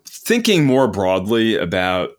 [0.09, 2.11] Thinking more broadly about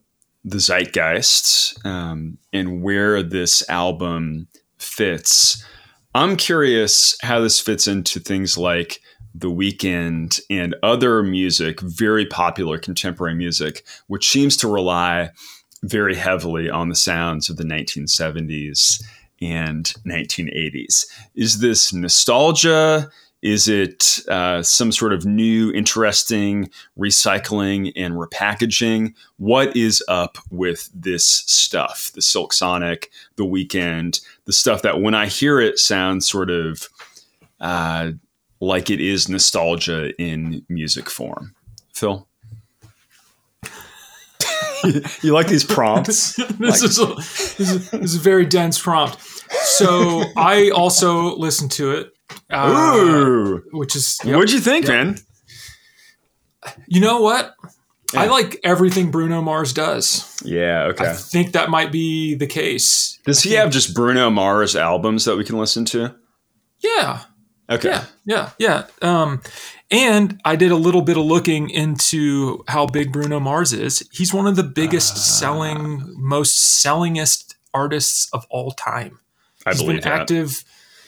[0.43, 4.47] the zeitgeist um, and where this album
[4.77, 5.63] fits.
[6.13, 8.99] I'm curious how this fits into things like
[9.39, 15.29] The Weeknd and other music, very popular contemporary music, which seems to rely
[15.83, 19.03] very heavily on the sounds of the 1970s
[19.39, 21.05] and 1980s.
[21.35, 23.11] Is this nostalgia?
[23.43, 29.13] Is it uh, some sort of new, interesting recycling and repackaging?
[29.37, 32.11] What is up with this stuff?
[32.15, 36.89] The Silk Sonic, The Weeknd, the stuff that when I hear it sounds sort of
[37.59, 38.13] uh,
[38.59, 41.55] like it is nostalgia in music form.
[41.93, 42.27] Phil?
[45.21, 46.35] you like these prompts?
[46.59, 49.19] this, like- is a, this, is, this is a very dense prompt.
[49.63, 52.13] So I also listened to it
[52.49, 53.63] uh, Ooh.
[53.71, 54.19] Which is.
[54.23, 54.93] Yep, What'd you think, yep.
[54.93, 55.17] man?
[56.87, 57.53] You know what?
[58.13, 58.21] Yeah.
[58.21, 60.41] I like everything Bruno Mars does.
[60.43, 61.09] Yeah, okay.
[61.09, 63.19] I think that might be the case.
[63.25, 66.15] Does he have just Bruno Mars albums that we can listen to?
[66.79, 67.21] Yeah.
[67.69, 67.89] Okay.
[67.89, 68.85] Yeah, yeah, yeah.
[69.01, 69.41] Um,
[69.91, 74.07] and I did a little bit of looking into how big Bruno Mars is.
[74.11, 79.19] He's one of the biggest uh, selling, most sellingest artists of all time.
[79.65, 80.21] I He's believe been that.
[80.21, 80.63] active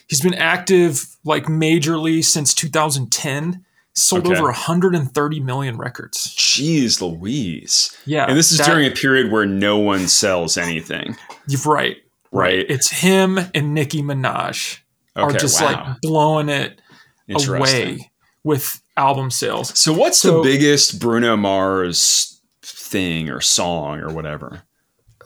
[0.09, 3.63] He's been active like majorly since 2010.
[3.93, 4.35] Sold okay.
[4.35, 6.35] over 130 million records.
[6.35, 7.95] Jeez Louise.
[8.05, 8.25] Yeah.
[8.25, 11.15] And this is that, during a period where no one sells anything.
[11.47, 11.97] You're right.
[12.31, 12.65] Right.
[12.69, 14.79] It's him and Nicki Minaj
[15.15, 15.67] okay, are just wow.
[15.67, 16.81] like blowing it
[17.29, 18.11] away
[18.43, 19.77] with album sales.
[19.77, 24.63] So what's so, the biggest Bruno Mars thing or song or whatever?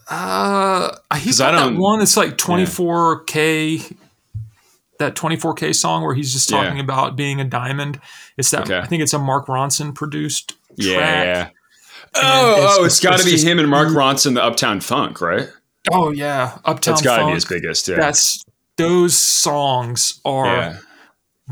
[0.09, 2.01] Uh, he's got I don't, that one.
[2.01, 3.97] It's like 24k yeah
[5.03, 6.83] that 24K song where he's just talking yeah.
[6.83, 7.99] about being a diamond.
[8.37, 8.79] It's that okay.
[8.79, 11.25] I think it's a Mark Ronson produced yeah, track.
[11.25, 11.49] Yeah.
[12.15, 15.49] Oh, it's, oh, it's got to be him and Mark Ronson, the Uptown Funk, right?
[15.91, 16.93] Oh yeah, Uptown.
[16.93, 17.87] That's got to be his biggest.
[17.87, 17.97] Yeah.
[17.97, 18.43] That's
[18.77, 20.77] those songs are yeah.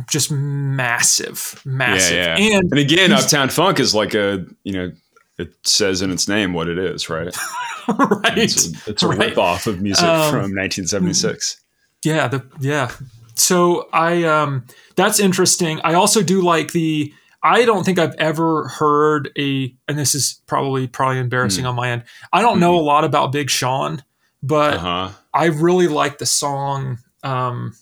[0.09, 2.15] just massive, massive.
[2.15, 2.57] Yeah, yeah.
[2.57, 4.91] And, and again, Uptown Funk is like a you know
[5.37, 7.35] it says in its name what it is, right?
[7.87, 8.37] right.
[8.37, 9.33] It's a, it's a right.
[9.33, 11.61] ripoff of music um, from 1976.
[12.03, 12.91] Yeah, the yeah,
[13.35, 15.81] so I um that's interesting.
[15.83, 20.41] I also do like the I don't think I've ever heard a and this is
[20.47, 21.69] probably probably embarrassing mm.
[21.69, 22.03] on my end.
[22.31, 22.61] I don't mm.
[22.61, 24.03] know a lot about Big Sean,
[24.43, 25.09] but uh-huh.
[25.33, 27.73] I really like the song um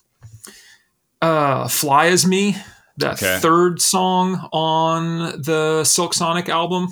[1.21, 2.56] uh Fly as Me,
[2.97, 3.39] that okay.
[3.39, 6.89] third song on the Silk Sonic album.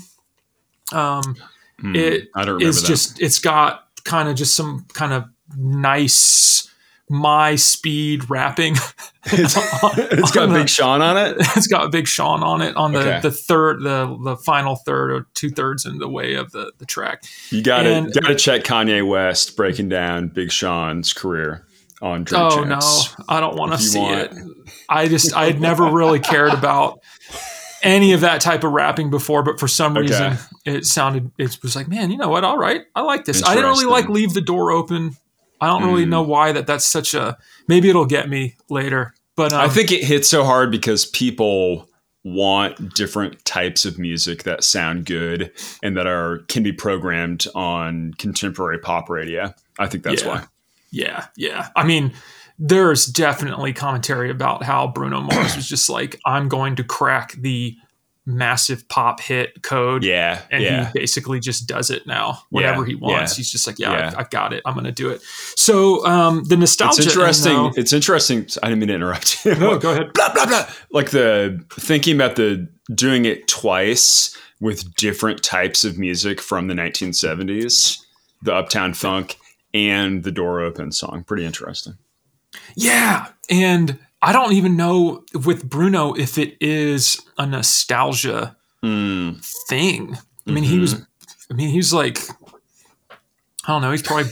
[0.91, 1.35] Um
[1.81, 2.29] mm, it
[2.61, 6.67] is just it's got kind of just some kind of nice
[7.09, 8.73] my speed rapping.
[9.25, 9.55] it's,
[9.97, 11.37] it's got the, Big Sean on it.
[11.55, 13.19] It's got Big Sean on it on the, okay.
[13.21, 16.85] the third, the the final third or two thirds in the way of the the
[16.85, 17.23] track.
[17.49, 21.65] You got to got to check Kanye West breaking down Big Sean's career
[22.01, 24.31] on Oh Chance, no, I don't want to see want.
[24.31, 24.37] it.
[24.89, 26.99] I just I had never really cared about
[27.83, 30.41] any of that type of rapping before, but for some reason okay.
[30.65, 32.43] it sounded it was like, man, you know what?
[32.43, 33.43] All right, I like this.
[33.43, 35.15] I didn't really like leave the door open
[35.59, 36.09] I don't really mm.
[36.09, 37.37] know why that that's such a.
[37.67, 41.89] Maybe it'll get me later, but um, I think it hits so hard because people
[42.23, 48.13] want different types of music that sound good and that are can be programmed on
[48.17, 49.53] contemporary pop radio.
[49.79, 50.29] I think that's yeah.
[50.29, 50.45] why.
[50.91, 51.69] Yeah, yeah.
[51.75, 52.13] I mean,
[52.59, 57.75] there's definitely commentary about how Bruno Mars was just like, I'm going to crack the
[58.25, 60.03] massive pop hit code.
[60.03, 60.85] Yeah, And yeah.
[60.91, 62.39] he basically just does it now.
[62.49, 63.33] Whatever Yeah, he wants.
[63.33, 63.37] yeah.
[63.37, 64.13] He's just like, yeah, Yeah.
[64.17, 64.61] I, I got it.
[64.65, 65.21] I'm going to do it.
[65.55, 67.03] So um, the nostalgia.
[67.03, 67.53] It's interesting.
[67.53, 68.45] though- It's interesting.
[68.63, 69.55] I didn't mean to interrupt you.
[69.55, 70.11] no, go ahead.
[70.13, 70.67] blah blah blah.
[70.91, 76.73] Like the thinking about the doing it twice with different types of music from the
[76.73, 77.99] 1970s,
[78.41, 79.37] the Uptown Funk
[79.77, 81.23] and the Door Open song.
[81.23, 81.97] Pretty interesting.
[82.75, 83.27] Yeah.
[83.49, 90.15] And I don't even know with Bruno if it is a nostalgia Mm, thing.
[90.47, 90.93] I mean, he was,
[91.49, 92.19] I mean, he's like,
[93.09, 93.15] I
[93.67, 94.31] don't know, he's probably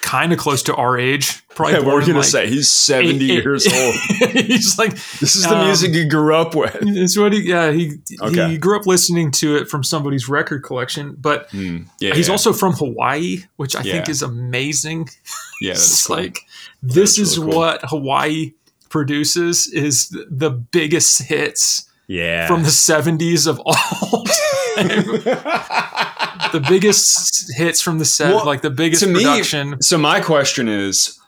[0.00, 1.46] kind of close to our age.
[1.48, 2.48] Probably yeah, what were you gonna like, say?
[2.48, 3.94] He's 70 eight- years old.
[4.30, 6.76] he's like, This is the Um, music he grew up with.
[6.80, 8.50] it's what he, yeah, he, Okay.
[8.50, 12.32] he grew up listening to it from somebody's record collection, but Mm, yeah, he's yeah.
[12.32, 15.08] also from Hawaii, which I think is amazing.
[15.60, 15.72] yeah.
[15.72, 16.16] That's it's cool.
[16.16, 16.38] like
[16.82, 17.48] this That's is cool.
[17.48, 18.52] what Hawaii
[18.88, 22.46] produces is the biggest hits yeah.
[22.46, 24.24] from the 70s of all
[24.76, 26.06] time.
[26.52, 30.20] The biggest hits from the set Well, like the biggest to me- production So my
[30.20, 31.18] question is,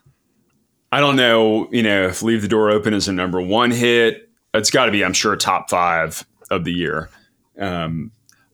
[0.91, 4.29] I don't know, you know, if "Leave the Door Open" is a number one hit.
[4.53, 7.09] It's got to be, I'm sure, top five of the year.
[7.59, 8.11] Um,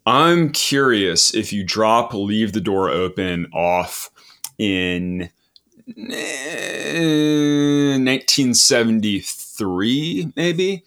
[0.07, 4.11] I'm curious if you drop "Leave the Door Open" off
[4.57, 5.31] in
[5.89, 10.85] eh, 1973, maybe.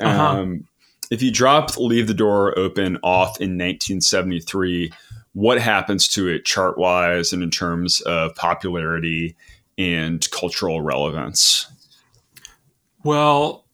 [0.00, 0.40] Uh-huh.
[0.40, 0.64] Um,
[1.12, 4.92] if you drop "Leave the Door Open" off in 1973
[5.34, 9.34] what happens to it chart wise and in terms of popularity
[9.78, 11.66] and cultural relevance.
[13.04, 13.64] well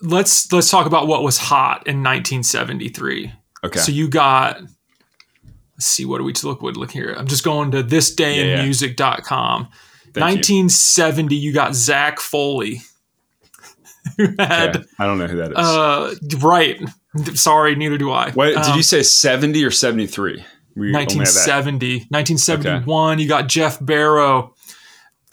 [0.00, 3.32] let's let's talk about what was hot in 1973
[3.64, 3.78] Okay.
[3.80, 7.70] so you got let's see what do we look would look here i'm just going
[7.70, 9.68] to this thisdayinmusic.com
[10.12, 10.22] Thank you.
[10.22, 11.52] 1970 you.
[11.52, 12.82] got zach foley
[14.18, 14.84] who had Okay.
[14.98, 15.56] I don't know who that is.
[15.56, 16.14] uh
[16.46, 16.80] right
[17.34, 20.44] sorry neither do i what did Um, you say 70 or 73?
[20.76, 21.14] We only have that.
[21.14, 24.54] 1970 1971 you got jeff barrow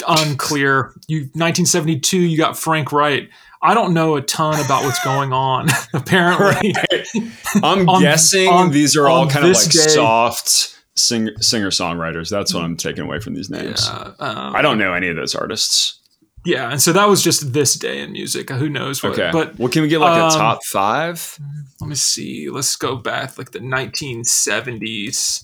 [0.07, 3.29] unclear you 1972 you got frank wright
[3.61, 6.73] i don't know a ton about what's going on apparently
[7.63, 12.29] I'm On- guessing on- these are all kind of like day- soft singer singer songwriters.
[12.29, 13.87] That's what I'm taking away from these names.
[13.87, 15.99] Uh, um, I don't know any of those artists.
[16.43, 19.29] Yeah and so that was just this day in music who knows what Okay.
[19.31, 21.37] but well, can we get like um, a top five?
[21.79, 25.43] let me see let's go back like the 1970s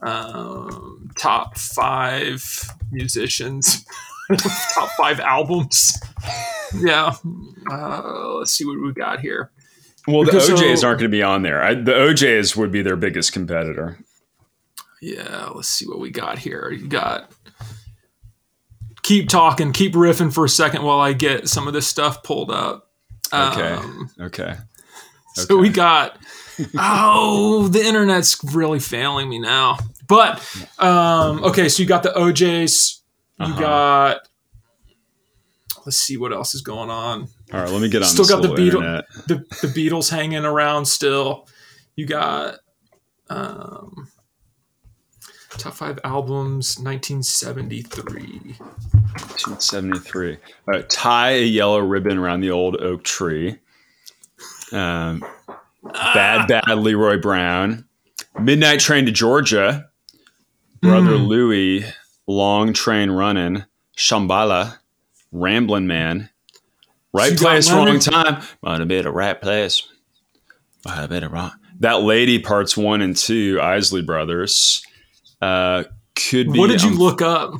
[0.00, 3.84] um, top five musicians
[4.74, 5.98] top five albums
[6.80, 7.14] yeah
[7.70, 9.50] uh, let's see what we got here
[10.06, 11.62] Well, the O'Jays so- aren't going to be on there.
[11.62, 13.98] I, the O'Jays would be their biggest competitor.
[15.02, 17.30] yeah let's see what we got here you got
[19.08, 22.50] keep talking keep riffing for a second while i get some of this stuff pulled
[22.50, 22.84] up
[23.32, 23.72] Okay.
[23.72, 24.54] Um, Okay.
[25.34, 26.16] So we got
[26.78, 29.76] oh, the internet's really failing me now.
[30.08, 30.40] But
[30.78, 33.02] um, okay, so you got the O'Jays.
[33.38, 33.60] You Uh-huh.
[33.60, 34.28] got.
[35.84, 37.28] Let's see what else is going on.
[37.52, 39.04] All right, let me get on Still got the little Beatle- internet.
[39.26, 39.34] The
[39.66, 41.46] the Beatles hanging around still.
[41.94, 42.56] You got
[43.30, 44.08] um,
[45.58, 48.56] top five albums, 1973.
[48.58, 50.38] 1973.
[50.72, 53.58] Uh, tie a yellow ribbon around the old oak tree.
[54.72, 55.24] Um,
[55.92, 57.84] bad, bad Leroy Brown.
[58.40, 59.88] Midnight Train to Georgia.
[60.80, 61.24] Brother Hmm.
[61.24, 61.84] Louie.
[62.26, 63.64] Long Train Running.
[63.96, 64.78] Shambhala.
[65.32, 66.30] Ramblin' Man.
[67.12, 68.42] Right got place, wrong Leonard- time.
[68.62, 69.82] Want to be the right place.
[70.84, 71.52] Want to be the wrong.
[71.80, 74.82] That Lady, parts one and two, Isley Brothers.
[75.40, 75.84] Uh,
[76.16, 76.58] could be.
[76.58, 77.54] What did you um, look up?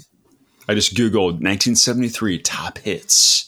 [0.69, 3.45] I just Googled 1973 top hits.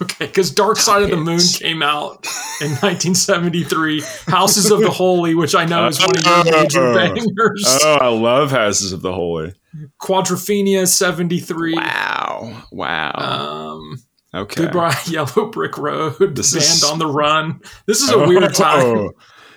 [0.00, 2.26] Okay, because Dark Side of the Moon came out
[2.60, 4.02] in 1973.
[4.26, 6.94] Houses of the Holy, which I know is one of your major Oh.
[6.94, 7.64] bangers.
[7.84, 9.52] Oh, I love Houses of the Holy.
[10.00, 11.74] Quadrophenia 73.
[11.74, 12.62] Wow.
[12.72, 13.12] Wow.
[13.76, 13.96] Um,
[14.34, 14.62] okay.
[14.64, 16.34] Goodbye Yellow Brick Road.
[16.34, 17.60] This Band is- on the Run.
[17.86, 18.82] This is a weird time.
[18.84, 19.10] Oh,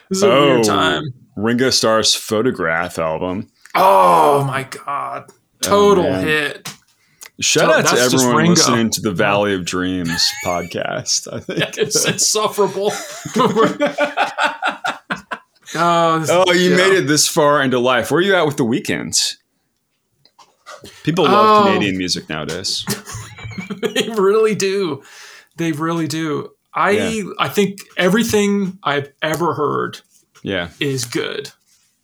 [0.09, 0.45] This is a oh.
[0.53, 1.03] weird time.
[1.37, 3.47] Ringo Starr's Photograph album.
[3.75, 5.29] Oh my god.
[5.61, 6.23] Total man.
[6.27, 6.69] hit.
[7.41, 11.31] Shout So out to everyone listening to the Valley of Dreams podcast.
[11.33, 11.77] I think.
[11.77, 12.91] It's insufferable.
[15.75, 16.77] Uh, oh, you yeah.
[16.77, 18.11] made it this far into life.
[18.11, 19.37] Where are you at with the Weeknd's?
[21.03, 21.67] People love Oh.
[21.67, 22.85] Canadian music nowadays.
[23.81, 25.01] they really do.
[25.57, 26.51] They really do.
[26.73, 27.23] I Yeah.
[27.39, 29.99] I think everything I've ever heard
[30.43, 30.69] Yeah.
[30.79, 31.51] is good.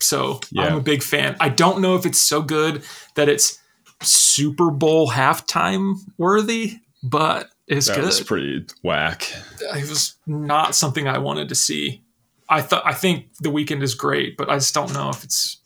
[0.02, 0.64] So Yeah.
[0.64, 1.36] I'm a big fan.
[1.40, 2.84] I don't know if it's so good
[3.16, 3.60] that it's
[4.02, 8.06] Super Bowl halftime worthy, but it's That good.
[8.06, 9.32] was pretty whack.
[9.76, 12.02] it was not something I wanted to see.
[12.50, 15.58] I thought I think the Weeknd is great, but I just don't know if it's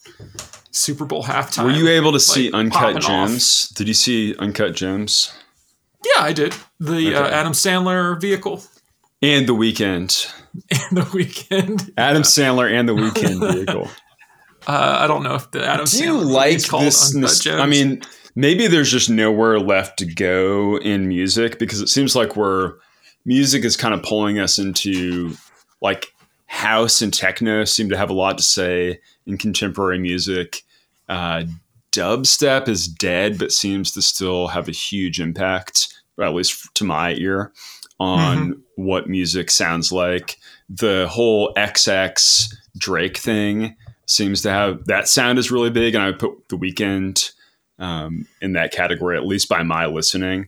[0.72, 1.64] Super Bowl halftime.
[1.64, 3.04] Were you able to see Uncut popping off.
[3.30, 3.70] Gems?
[3.70, 5.32] Did you see Uncut Gems?
[6.06, 6.54] Yeah, I did.
[6.80, 8.64] The uh, Adam Sandler vehicle
[9.22, 10.32] And the Weeknd.
[10.70, 11.92] and the Weeknd.
[11.98, 13.90] Adam Sandler and the Weeknd vehicle.
[14.68, 17.14] Uh, I don't know if the Adam Do Sandler you movie like this?
[17.14, 18.02] Nos- I mean,
[18.36, 22.74] maybe there's just nowhere left to go in music because it seems like we're
[23.26, 25.36] music is kind of pulling us into
[25.82, 26.14] like
[26.48, 30.64] house and techno seem to have a lot to say in contemporary music.
[31.10, 31.44] Uh,
[31.92, 37.14] dubstep is dead, but seems to still have a huge impact, at least to my
[37.14, 37.52] ear,
[38.00, 40.38] on what music sounds like.
[40.70, 43.76] The whole XX Drake thing
[44.06, 47.32] seems to have that sound is really big, and I would put the Weeknd
[47.80, 50.48] um, in that category, at least by my listening,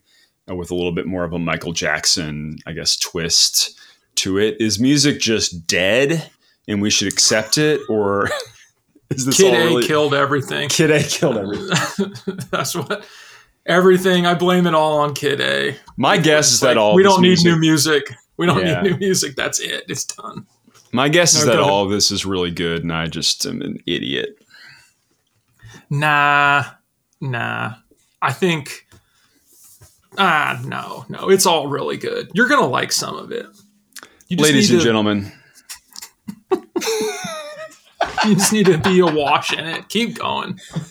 [0.49, 3.77] uh, with a little bit more of a Michael Jackson, I guess, twist
[4.15, 4.57] to it.
[4.59, 6.29] Is music just dead,
[6.67, 8.29] and we should accept it, or
[9.09, 9.85] is this Kid A really?
[9.87, 10.69] killed everything.
[10.69, 12.13] Kid A killed everything.
[12.51, 13.05] That's what
[13.65, 14.25] everything.
[14.25, 15.75] I blame it all on Kid A.
[15.97, 18.13] My guess is It's that all we don't need music- new music.
[18.37, 18.81] We don't Yeah.
[18.81, 19.35] need new music.
[19.35, 19.83] That's it.
[19.89, 20.45] It's done.
[20.97, 23.61] My guess is No, that all of this is really good, and I just am
[23.61, 24.43] an idiot.
[25.91, 26.63] Nah,
[27.21, 27.75] nah.
[28.19, 28.87] I think.
[30.17, 31.29] Ah, no, no.
[31.29, 32.31] It's all really good.
[32.33, 33.45] You're gonna like some of it.
[34.31, 35.31] Ladies and to- gentlemen,
[36.51, 39.89] you just need to be awash in it.
[39.89, 40.59] Keep going.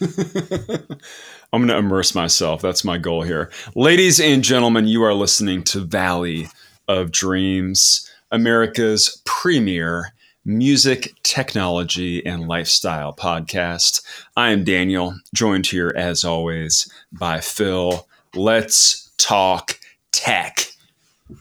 [1.52, 2.62] I'm going to immerse myself.
[2.62, 3.50] That's my goal here.
[3.74, 6.48] Ladies and gentlemen, you are listening to Valley
[6.86, 10.12] of Dreams, America's premier
[10.44, 14.02] music, technology, and lifestyle podcast.
[14.36, 18.06] I am Daniel, joined here as always by Phil.
[18.34, 19.78] Let's talk
[20.12, 20.68] tech.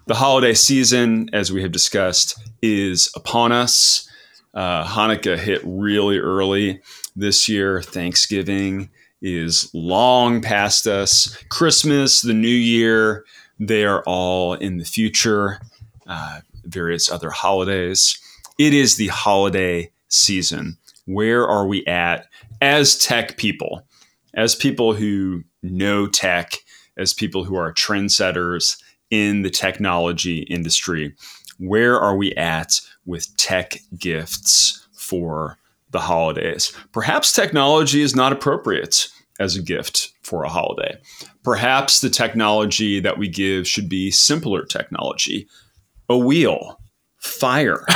[0.08, 4.10] The holiday season, as we have discussed, is upon us.
[4.56, 6.82] Uh, Hanukkah hit really early
[7.16, 7.84] this year.
[7.84, 8.90] Thanksgiving
[9.22, 11.38] is long past us.
[11.50, 13.24] Christmas, the New Year,
[13.60, 15.60] they are all in the future.
[16.08, 18.20] Uh, various other holidays.
[18.58, 20.78] It is the holiday season.
[21.06, 22.28] Where are we at
[22.62, 23.88] as tech people?
[24.34, 26.58] As people who know tech,
[26.98, 31.16] as people who are trendsetters in the technology industry,
[31.58, 35.58] where are we at with tech gifts for
[35.92, 36.74] the holidays?
[36.92, 39.08] Perhaps technology is not appropriate
[39.40, 40.98] as a gift for a holiday.
[41.44, 45.48] Perhaps the technology that we give should be simpler technology
[46.10, 46.80] a wheel,
[47.18, 47.86] fire.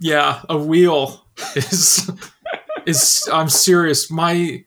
[0.00, 2.10] Yeah, a wheel is
[2.86, 3.28] is.
[3.32, 4.10] I'm serious.
[4.10, 4.64] My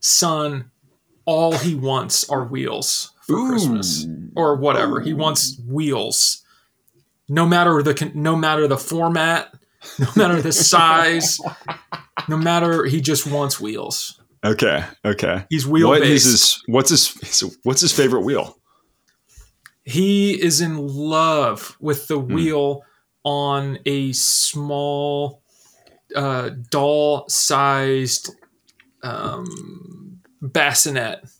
[0.00, 0.70] son,
[1.24, 5.00] all he wants are wheels for Christmas or whatever.
[5.00, 6.42] He wants wheels.
[7.30, 9.54] No matter the no matter the format,
[9.98, 11.40] no matter the size,
[12.28, 14.20] no matter he just wants wheels.
[14.44, 15.46] Okay, okay.
[15.48, 16.26] He's wheel What based.
[16.26, 18.58] is his what's his what's his favorite wheel?
[19.84, 22.32] He is in love with the Hmm.
[22.34, 22.82] wheel
[23.24, 25.42] on a small
[26.14, 28.30] uh, doll sized
[29.02, 31.20] um, bassinet.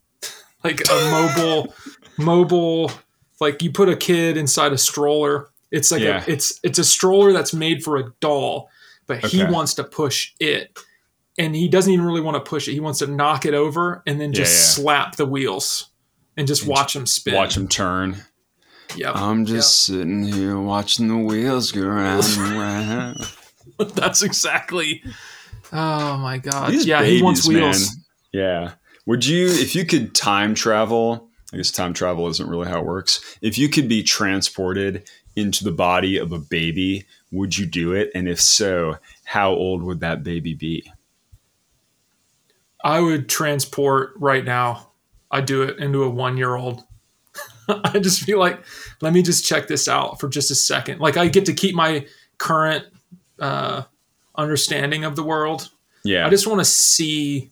[0.64, 1.74] Like a mobile
[2.18, 2.90] mobile
[3.38, 5.50] like you put a kid inside a stroller.
[5.70, 6.24] It's like Yeah.
[6.26, 8.70] a, it's it's a stroller that's made for a doll
[9.06, 10.78] but he wants to push it.
[11.36, 12.72] And he doesn't even really want to push it.
[12.72, 15.90] He wants to knock it over and then just Yeah, slap the wheels
[16.38, 17.34] and just watch them spin.
[17.34, 18.22] Watch him turn.
[18.96, 19.16] Yep.
[19.16, 23.16] I'm just sitting here watching the wheels go round and round.
[23.94, 25.02] That's exactly.
[25.72, 26.72] Oh my god!
[26.72, 27.96] These yeah, babies, he wants wheels.
[27.96, 28.04] man.
[28.32, 28.72] Yeah.
[29.06, 31.28] Would you, if you could time travel?
[31.52, 33.38] I guess time travel isn't really how it works.
[33.42, 38.10] If you could be transported into the body of a baby, would you do it?
[38.14, 40.90] And if so, how old would that baby be?
[42.82, 44.90] I would transport right now.
[45.30, 46.84] I'd do it into a one-year-old.
[47.84, 48.60] I just feel like,
[49.00, 51.00] let me just check this out for just a second.
[51.00, 52.06] Like I get to keep my
[52.38, 52.84] current
[53.40, 53.82] uh,
[54.36, 55.70] understanding of the world.
[56.04, 56.26] Yeah.
[56.26, 57.50] I just want to see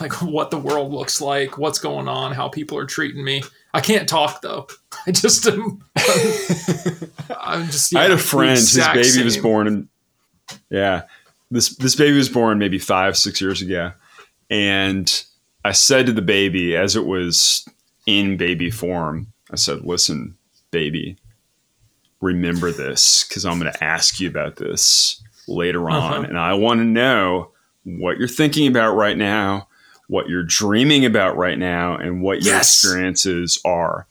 [0.00, 3.42] like what the world looks like, what's going on, how people are treating me.
[3.74, 4.68] I can't talk though.
[5.06, 5.82] I just am.
[7.40, 7.94] I'm just.
[7.94, 8.58] I had a friend.
[8.58, 9.88] His baby was born in.
[10.70, 11.02] Yeah,
[11.50, 13.92] this this baby was born maybe five six years ago,
[14.50, 15.24] and
[15.64, 17.66] I said to the baby as it was
[18.06, 20.36] in baby form, I said, "Listen,
[20.70, 21.16] baby,
[22.20, 26.22] remember this because I'm going to ask you about this later on, Uh-huh.
[26.28, 27.50] and I want to know
[27.84, 29.68] what you're thinking about right now.
[30.08, 34.06] what you're dreaming about right now and what your experiences are.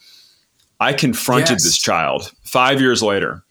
[0.80, 1.64] I confronted Yes.
[1.64, 3.44] this child five years later.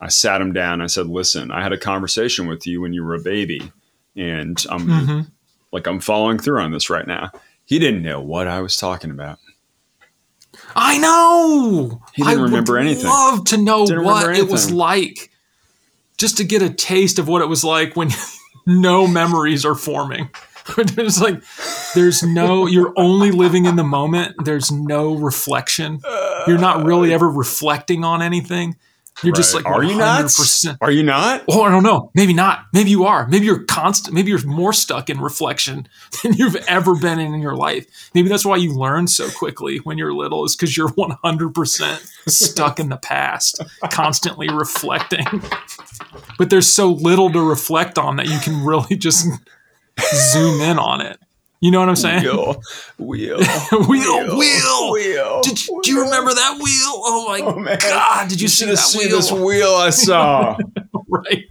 [0.00, 0.80] I sat him down.
[0.80, 3.70] I said, "Listen, I had a conversation with you when you were a baby,
[4.16, 5.30] and I'm Mhm.
[5.72, 7.32] like I'm following through on this right now."
[7.66, 9.38] He didn't know what I was talking about.
[10.74, 12.02] I know.
[12.14, 13.06] He didn't I remember would anything.
[13.06, 15.30] Love to know Didn't what it was like,
[16.18, 18.10] just to get a taste of what it was like when
[18.66, 20.30] no memories are forming.
[20.78, 21.42] it's like
[21.94, 22.66] there's no.
[22.66, 24.34] You're only living in the moment.
[24.44, 26.00] There's no reflection.
[26.46, 28.76] You're not really uh, ever reflecting on anything.
[29.22, 30.24] You're just like are you not?
[30.24, 30.78] 100%.
[30.80, 31.44] Are you not?
[31.48, 32.10] Oh, I don't know.
[32.14, 32.64] Maybe not.
[32.72, 33.26] Maybe you are.
[33.28, 34.14] Maybe you're constant.
[34.14, 35.88] Maybe you're more stuck in reflection
[36.22, 37.86] than you've ever been in in your life.
[38.14, 42.80] Maybe that's why you learn so quickly when you're little, is because you're 100% stuck
[42.80, 45.24] in the past, constantly reflecting.
[46.38, 49.26] But there's so little to reflect on that you can really just
[50.14, 51.18] zoom in on it.
[51.60, 52.22] You know what I'm saying?
[52.24, 52.62] Wheel,
[52.98, 53.38] wheel,
[53.86, 54.92] Wheel, wheel.
[54.92, 55.40] wheel.
[55.42, 57.02] Did you, do you remember that wheel?
[57.04, 57.76] Oh my Oh.
[57.76, 58.28] God!
[58.30, 59.16] Did you, see that seen wheel?
[59.16, 60.56] this wheel I saw.
[61.08, 61.48] right,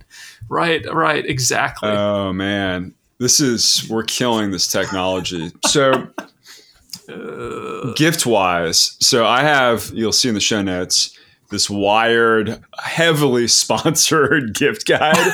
[0.50, 1.26] right, right.
[1.26, 1.90] Exactly.
[1.90, 5.52] oh man, this is we're killing this technology.
[5.68, 6.08] So
[7.08, 7.94] uh.
[7.94, 11.16] gift wise, so I have you'll see in the show notes
[11.50, 15.34] this wired, heavily sponsored gift guide.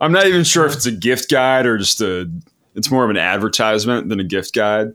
[0.00, 2.30] I'm not even sure if it's a gift guide or just a.
[2.74, 4.92] It's more of an advertisement than a gift guide,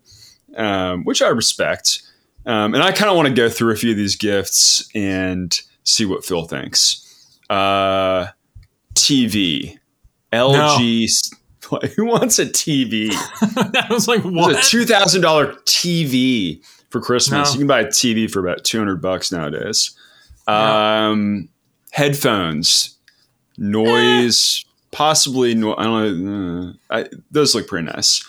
[0.56, 2.02] um, which I respect.
[2.46, 5.60] Um, and I kind of want to go through a few of these gifts and
[5.84, 7.38] see what Phil thinks.
[7.50, 8.28] Uh,
[8.94, 9.78] TV,
[10.32, 11.04] LG.
[11.06, 11.32] s-
[11.96, 13.10] Who wants a TV?
[13.12, 14.56] I was like, There's what?
[14.66, 17.50] a two thousand dollar TV for Christmas.
[17.50, 17.54] No.
[17.54, 19.96] You can buy a TV for about two hundred bucks nowadays.
[20.48, 21.50] Um,
[21.92, 22.98] headphones,
[23.58, 24.64] noise,
[24.96, 25.54] possibly.
[25.56, 26.74] No, I don't know.
[26.90, 28.24] uh, I, those look pretty nice.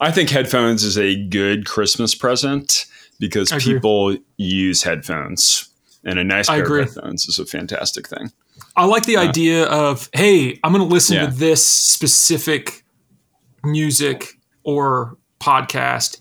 [0.00, 2.86] I think headphones is a good Christmas present
[3.20, 3.74] because I agree.
[3.74, 5.68] people use headphones,
[6.04, 8.32] and a nice pair of headphones is a fantastic thing.
[8.76, 11.26] I like the idea of, hey, I'm going to listen Yeah.
[11.26, 12.84] to this specific
[13.64, 16.20] music or podcast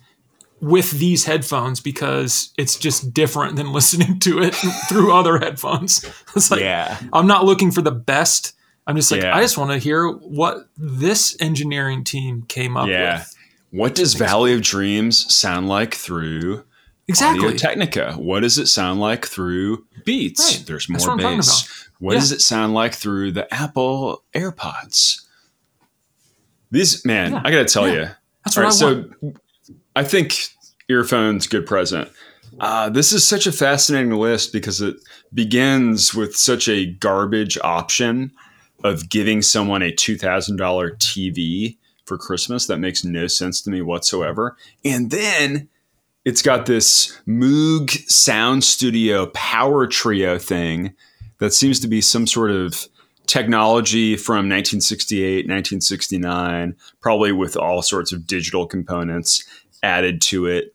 [0.60, 4.56] with these headphones because it's just different than listening to it
[4.90, 6.04] through other headphones.
[6.36, 8.54] It's like, yeah, I'm not looking for the best.
[8.88, 9.36] I'm just like, Yeah.
[9.36, 13.20] I just want to hear what this engineering team came up Yeah.
[13.20, 13.36] with.
[13.72, 16.64] What does Valley of Dreams sound like through
[17.10, 17.46] Exactly.
[17.46, 18.14] Audio Technica.
[18.14, 20.58] What does it sound like through Beats?
[20.58, 20.66] Right.
[20.66, 21.88] There's more what bass.
[22.00, 22.20] What Yeah.
[22.20, 25.22] does it sound like through the Apple AirPods?
[26.72, 27.42] These man, Yeah.
[27.44, 28.10] I gotta tell you.
[28.46, 29.12] That's All right, I want.
[29.22, 29.34] so
[29.96, 30.50] I think
[30.90, 32.10] earphones good present.
[32.60, 34.96] Uh, this is such a fascinating list because it
[35.34, 38.32] begins with such a garbage option
[38.84, 43.70] of giving someone a two thousand dollar TV for Christmas that makes no sense to
[43.70, 44.56] me whatsoever,
[44.86, 45.70] and then
[46.26, 50.94] it's got this Moog Sound Studio Power Trio thing
[51.38, 52.88] that seems to be some sort of
[53.28, 59.46] technology from 1968, 1969, probably with all sorts of digital components
[59.84, 60.74] added to it.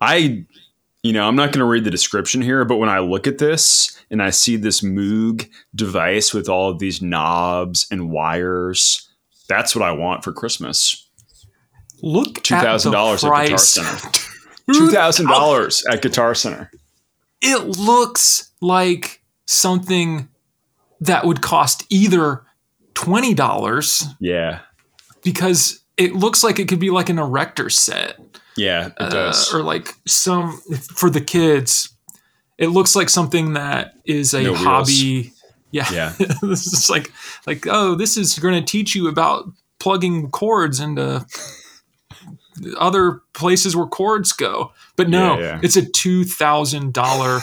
[0.00, 0.44] I,
[1.04, 3.36] you know, I'm not going to read the description here, but when I look at
[3.36, 9.06] this and I see this Moog device with all of these knobs and wires,
[9.46, 11.06] that's what I want for Christmas.
[12.02, 13.58] Look Two thousand dollars at Guitar.
[13.58, 14.10] Center.
[14.72, 16.70] Two thousand dollars at Guitar Center.
[17.42, 20.28] it looks like something
[21.00, 22.42] that would cost either
[22.94, 24.60] twenty dollars Yeah,
[25.22, 28.18] because it looks like it could be like an erector set
[28.56, 29.52] yeah, it uh, does.
[29.52, 30.60] or like some
[30.94, 31.90] for the kids.
[32.56, 35.32] It looks like something that is a No hobby.
[35.72, 36.12] Yeah, Yeah.
[36.42, 37.10] this is like
[37.46, 39.46] like oh, this is going to teach you about
[39.80, 41.26] plugging cords into
[42.78, 44.72] other places where cords go.
[44.96, 45.60] But no, Yeah, yeah.
[45.62, 47.40] it's a two thousand dollar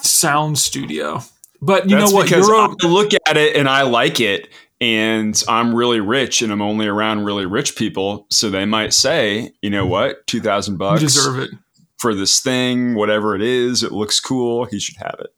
[0.00, 1.20] sound studio.
[1.62, 2.24] But you That's know what?
[2.24, 4.48] because Euro, I look at it and I like it,
[4.80, 9.52] and I'm really rich, and I'm only around really rich people, so they might say,
[9.60, 11.50] you know what, two thousand you bucks deserve it.
[11.98, 14.64] for this thing, whatever it is, it looks cool.
[14.64, 15.34] He should have it.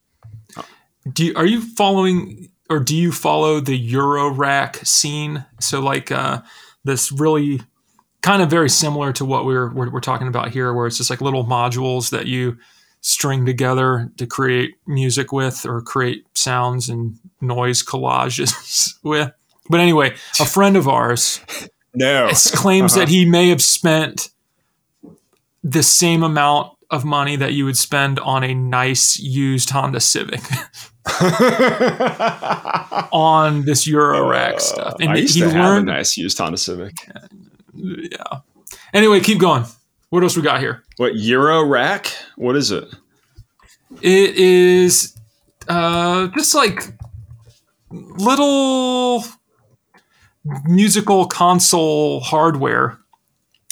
[1.12, 5.44] Do you, are you following or do you follow the Eurorack scene?
[5.58, 6.42] So like uh,
[6.84, 7.60] this really
[8.20, 11.10] kind of very similar to what we're, we're we're talking about here, where it's just
[11.10, 12.56] like little modules that you
[13.02, 19.30] string together to create music with or create sounds and noise collages with.
[19.68, 21.40] But anyway, a friend of ours
[21.94, 23.00] No, claims Uh-huh.
[23.04, 24.30] that he may have spent
[25.62, 30.40] the same amount of money that you would spend on a nice used Honda Civic
[33.12, 34.94] on this Eurorack stuff.
[35.00, 36.94] Uh, I used he to have a nice used Honda Civic.
[37.74, 38.40] Yeah.
[38.92, 39.64] Anyway, keep going.
[40.12, 40.82] What else we got here?
[40.98, 42.12] What Eurorack?
[42.36, 42.84] What is it?
[44.02, 45.16] It is
[45.68, 46.82] uh, just like
[47.90, 49.24] little
[50.64, 52.98] musical console hardware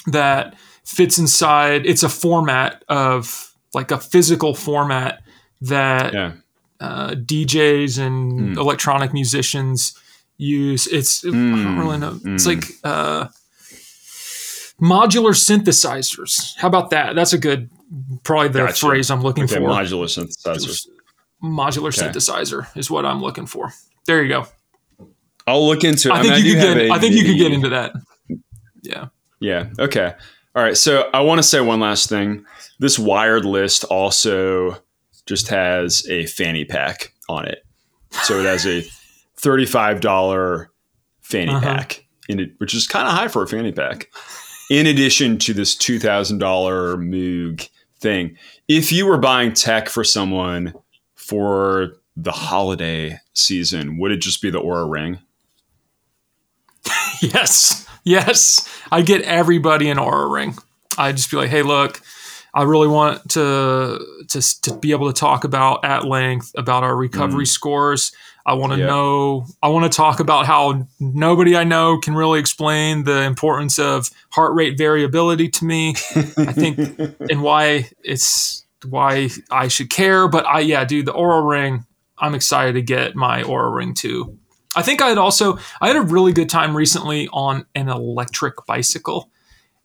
[0.07, 1.85] that fits inside.
[1.85, 5.21] It's a format of like a physical format
[5.61, 6.31] that Yeah.
[6.79, 8.57] uh, DJs and Mm.
[8.57, 9.93] electronic musicians
[10.37, 10.87] use.
[10.87, 12.19] It's I don't really know.
[12.25, 12.55] It's Mm.
[12.55, 13.27] like uh,
[14.81, 16.55] modular synthesizers.
[16.57, 17.15] How about that?
[17.15, 17.69] That's a good,
[18.23, 18.85] probably the Gotcha.
[18.87, 19.61] phrase I'm looking Okay, for.
[19.61, 20.87] modular synthesizers.
[21.43, 22.07] modular Okay.
[22.11, 23.73] synthesizer is what I'm looking for.
[24.07, 24.47] There you go.
[25.47, 26.13] I'll look into it.
[26.13, 26.89] I think mean, you do could get.
[26.89, 27.93] a I think you could get into that.
[28.83, 29.07] Yeah.
[29.39, 29.69] Yeah.
[29.79, 30.13] Okay.
[30.55, 30.77] All right.
[30.77, 32.45] So I want to say one last thing.
[32.79, 34.77] This wired list also
[35.25, 37.63] just has a fanny pack on it.
[38.23, 38.83] So it has a
[39.39, 40.67] $35
[41.21, 41.59] fanny Uh-huh.
[41.61, 44.09] pack in it, which is kind of high for a fanny pack.
[44.71, 47.69] In addition to this $2,000 Moog
[47.99, 48.37] thing.
[48.69, 50.73] If you were buying tech for someone
[51.13, 55.19] for the holiday season, would it just be the Oura Ring?
[57.21, 57.85] Yes.
[58.05, 58.67] Yes.
[58.91, 60.55] I get everybody an Oura ring.
[60.97, 62.01] I'd just be like, hey, look,
[62.53, 66.95] I really want to to to be able to talk about at length about our
[66.95, 67.49] recovery mm.
[67.49, 68.11] scores.
[68.45, 68.87] I want to Yeah.
[68.87, 69.45] know.
[69.61, 74.09] I want to talk about how nobody I know can really explain the importance of
[74.31, 75.89] heart rate variability to me.
[76.15, 76.77] I think
[77.29, 80.27] and why it's why I should care.
[80.27, 81.85] But I yeah, dude, the Oura Ring.
[82.17, 84.37] I'm excited to get my Oura Ring too.
[84.75, 88.65] I think I had also I had a really good time recently on an electric
[88.67, 89.29] bicycle,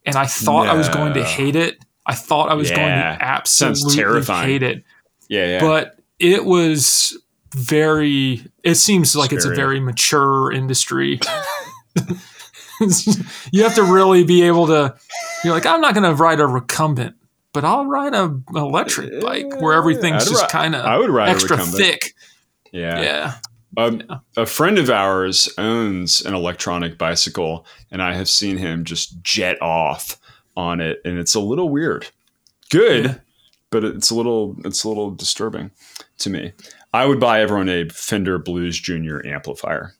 [0.05, 1.79] and I thought I was going to hate it.
[2.07, 4.85] I thought I was going to absolutely hate it,
[5.29, 5.47] Yeah.
[5.47, 5.61] Yeah.
[5.61, 7.19] but it was
[7.57, 8.47] very.
[8.63, 11.21] It seems like it's a very mature industry.
[13.53, 14.95] you have to really be able to.
[15.45, 17.17] You're like, I'm not going to ride a recumbent,
[17.53, 21.11] but I'll ride a an electric bike where everything's I'd just kind I of would
[21.11, 22.15] ride extra thick.
[22.73, 23.01] yeah.
[23.01, 23.35] Yeah.
[23.79, 24.03] Um,
[24.39, 29.61] A friend of ours owns an electronic bicycle, and I have seen him just jet
[29.61, 30.19] off
[30.57, 32.07] on it, and it's a little weird.
[32.71, 33.15] Good, Yeah.
[33.71, 35.71] but it's a little it's a little disturbing
[36.19, 36.53] to me.
[36.97, 39.92] I would buy everyone a Fender Blues Junior amplifier.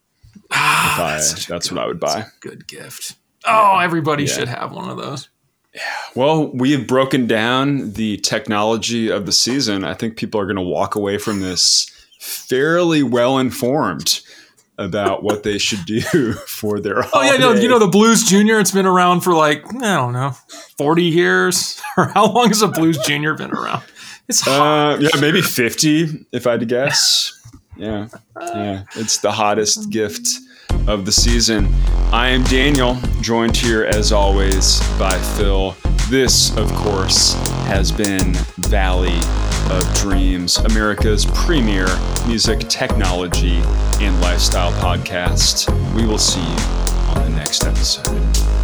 [0.53, 2.27] Ah, I- that's that's good- what I would buy.
[2.41, 3.17] Good gift.
[3.47, 4.33] Oh, everybody Yeah.
[4.33, 5.29] should have one of those.
[5.75, 5.83] Yeah.
[6.15, 9.85] Well, we have broken down the technology of the season.
[9.85, 11.87] I think people are going to walk away from this
[12.19, 14.21] fairly well informed
[14.79, 16.01] about what they should do
[16.49, 18.59] for their Oh yeah, no, you know the Blues Junior.
[18.59, 20.35] It's been around for like I don't know,
[20.79, 23.83] forty years or how long has a Blues Junior been around?
[24.29, 24.97] It's hot.
[24.97, 27.33] Uh, yeah, maybe 50 if I had to guess.
[27.79, 28.09] Yeah.
[28.41, 28.85] Yeah.
[28.95, 30.27] It's the hottest gift
[30.89, 31.69] of the season.
[32.11, 35.77] I am Daniel, joined here as always by Phil.
[36.09, 37.35] This, of course,
[37.67, 38.33] has been
[38.71, 39.19] Valley
[39.71, 41.87] of Dreams, America's premier
[42.27, 43.61] music technology
[44.01, 45.69] and lifestyle podcast.
[45.95, 48.56] We will see you on the next episode.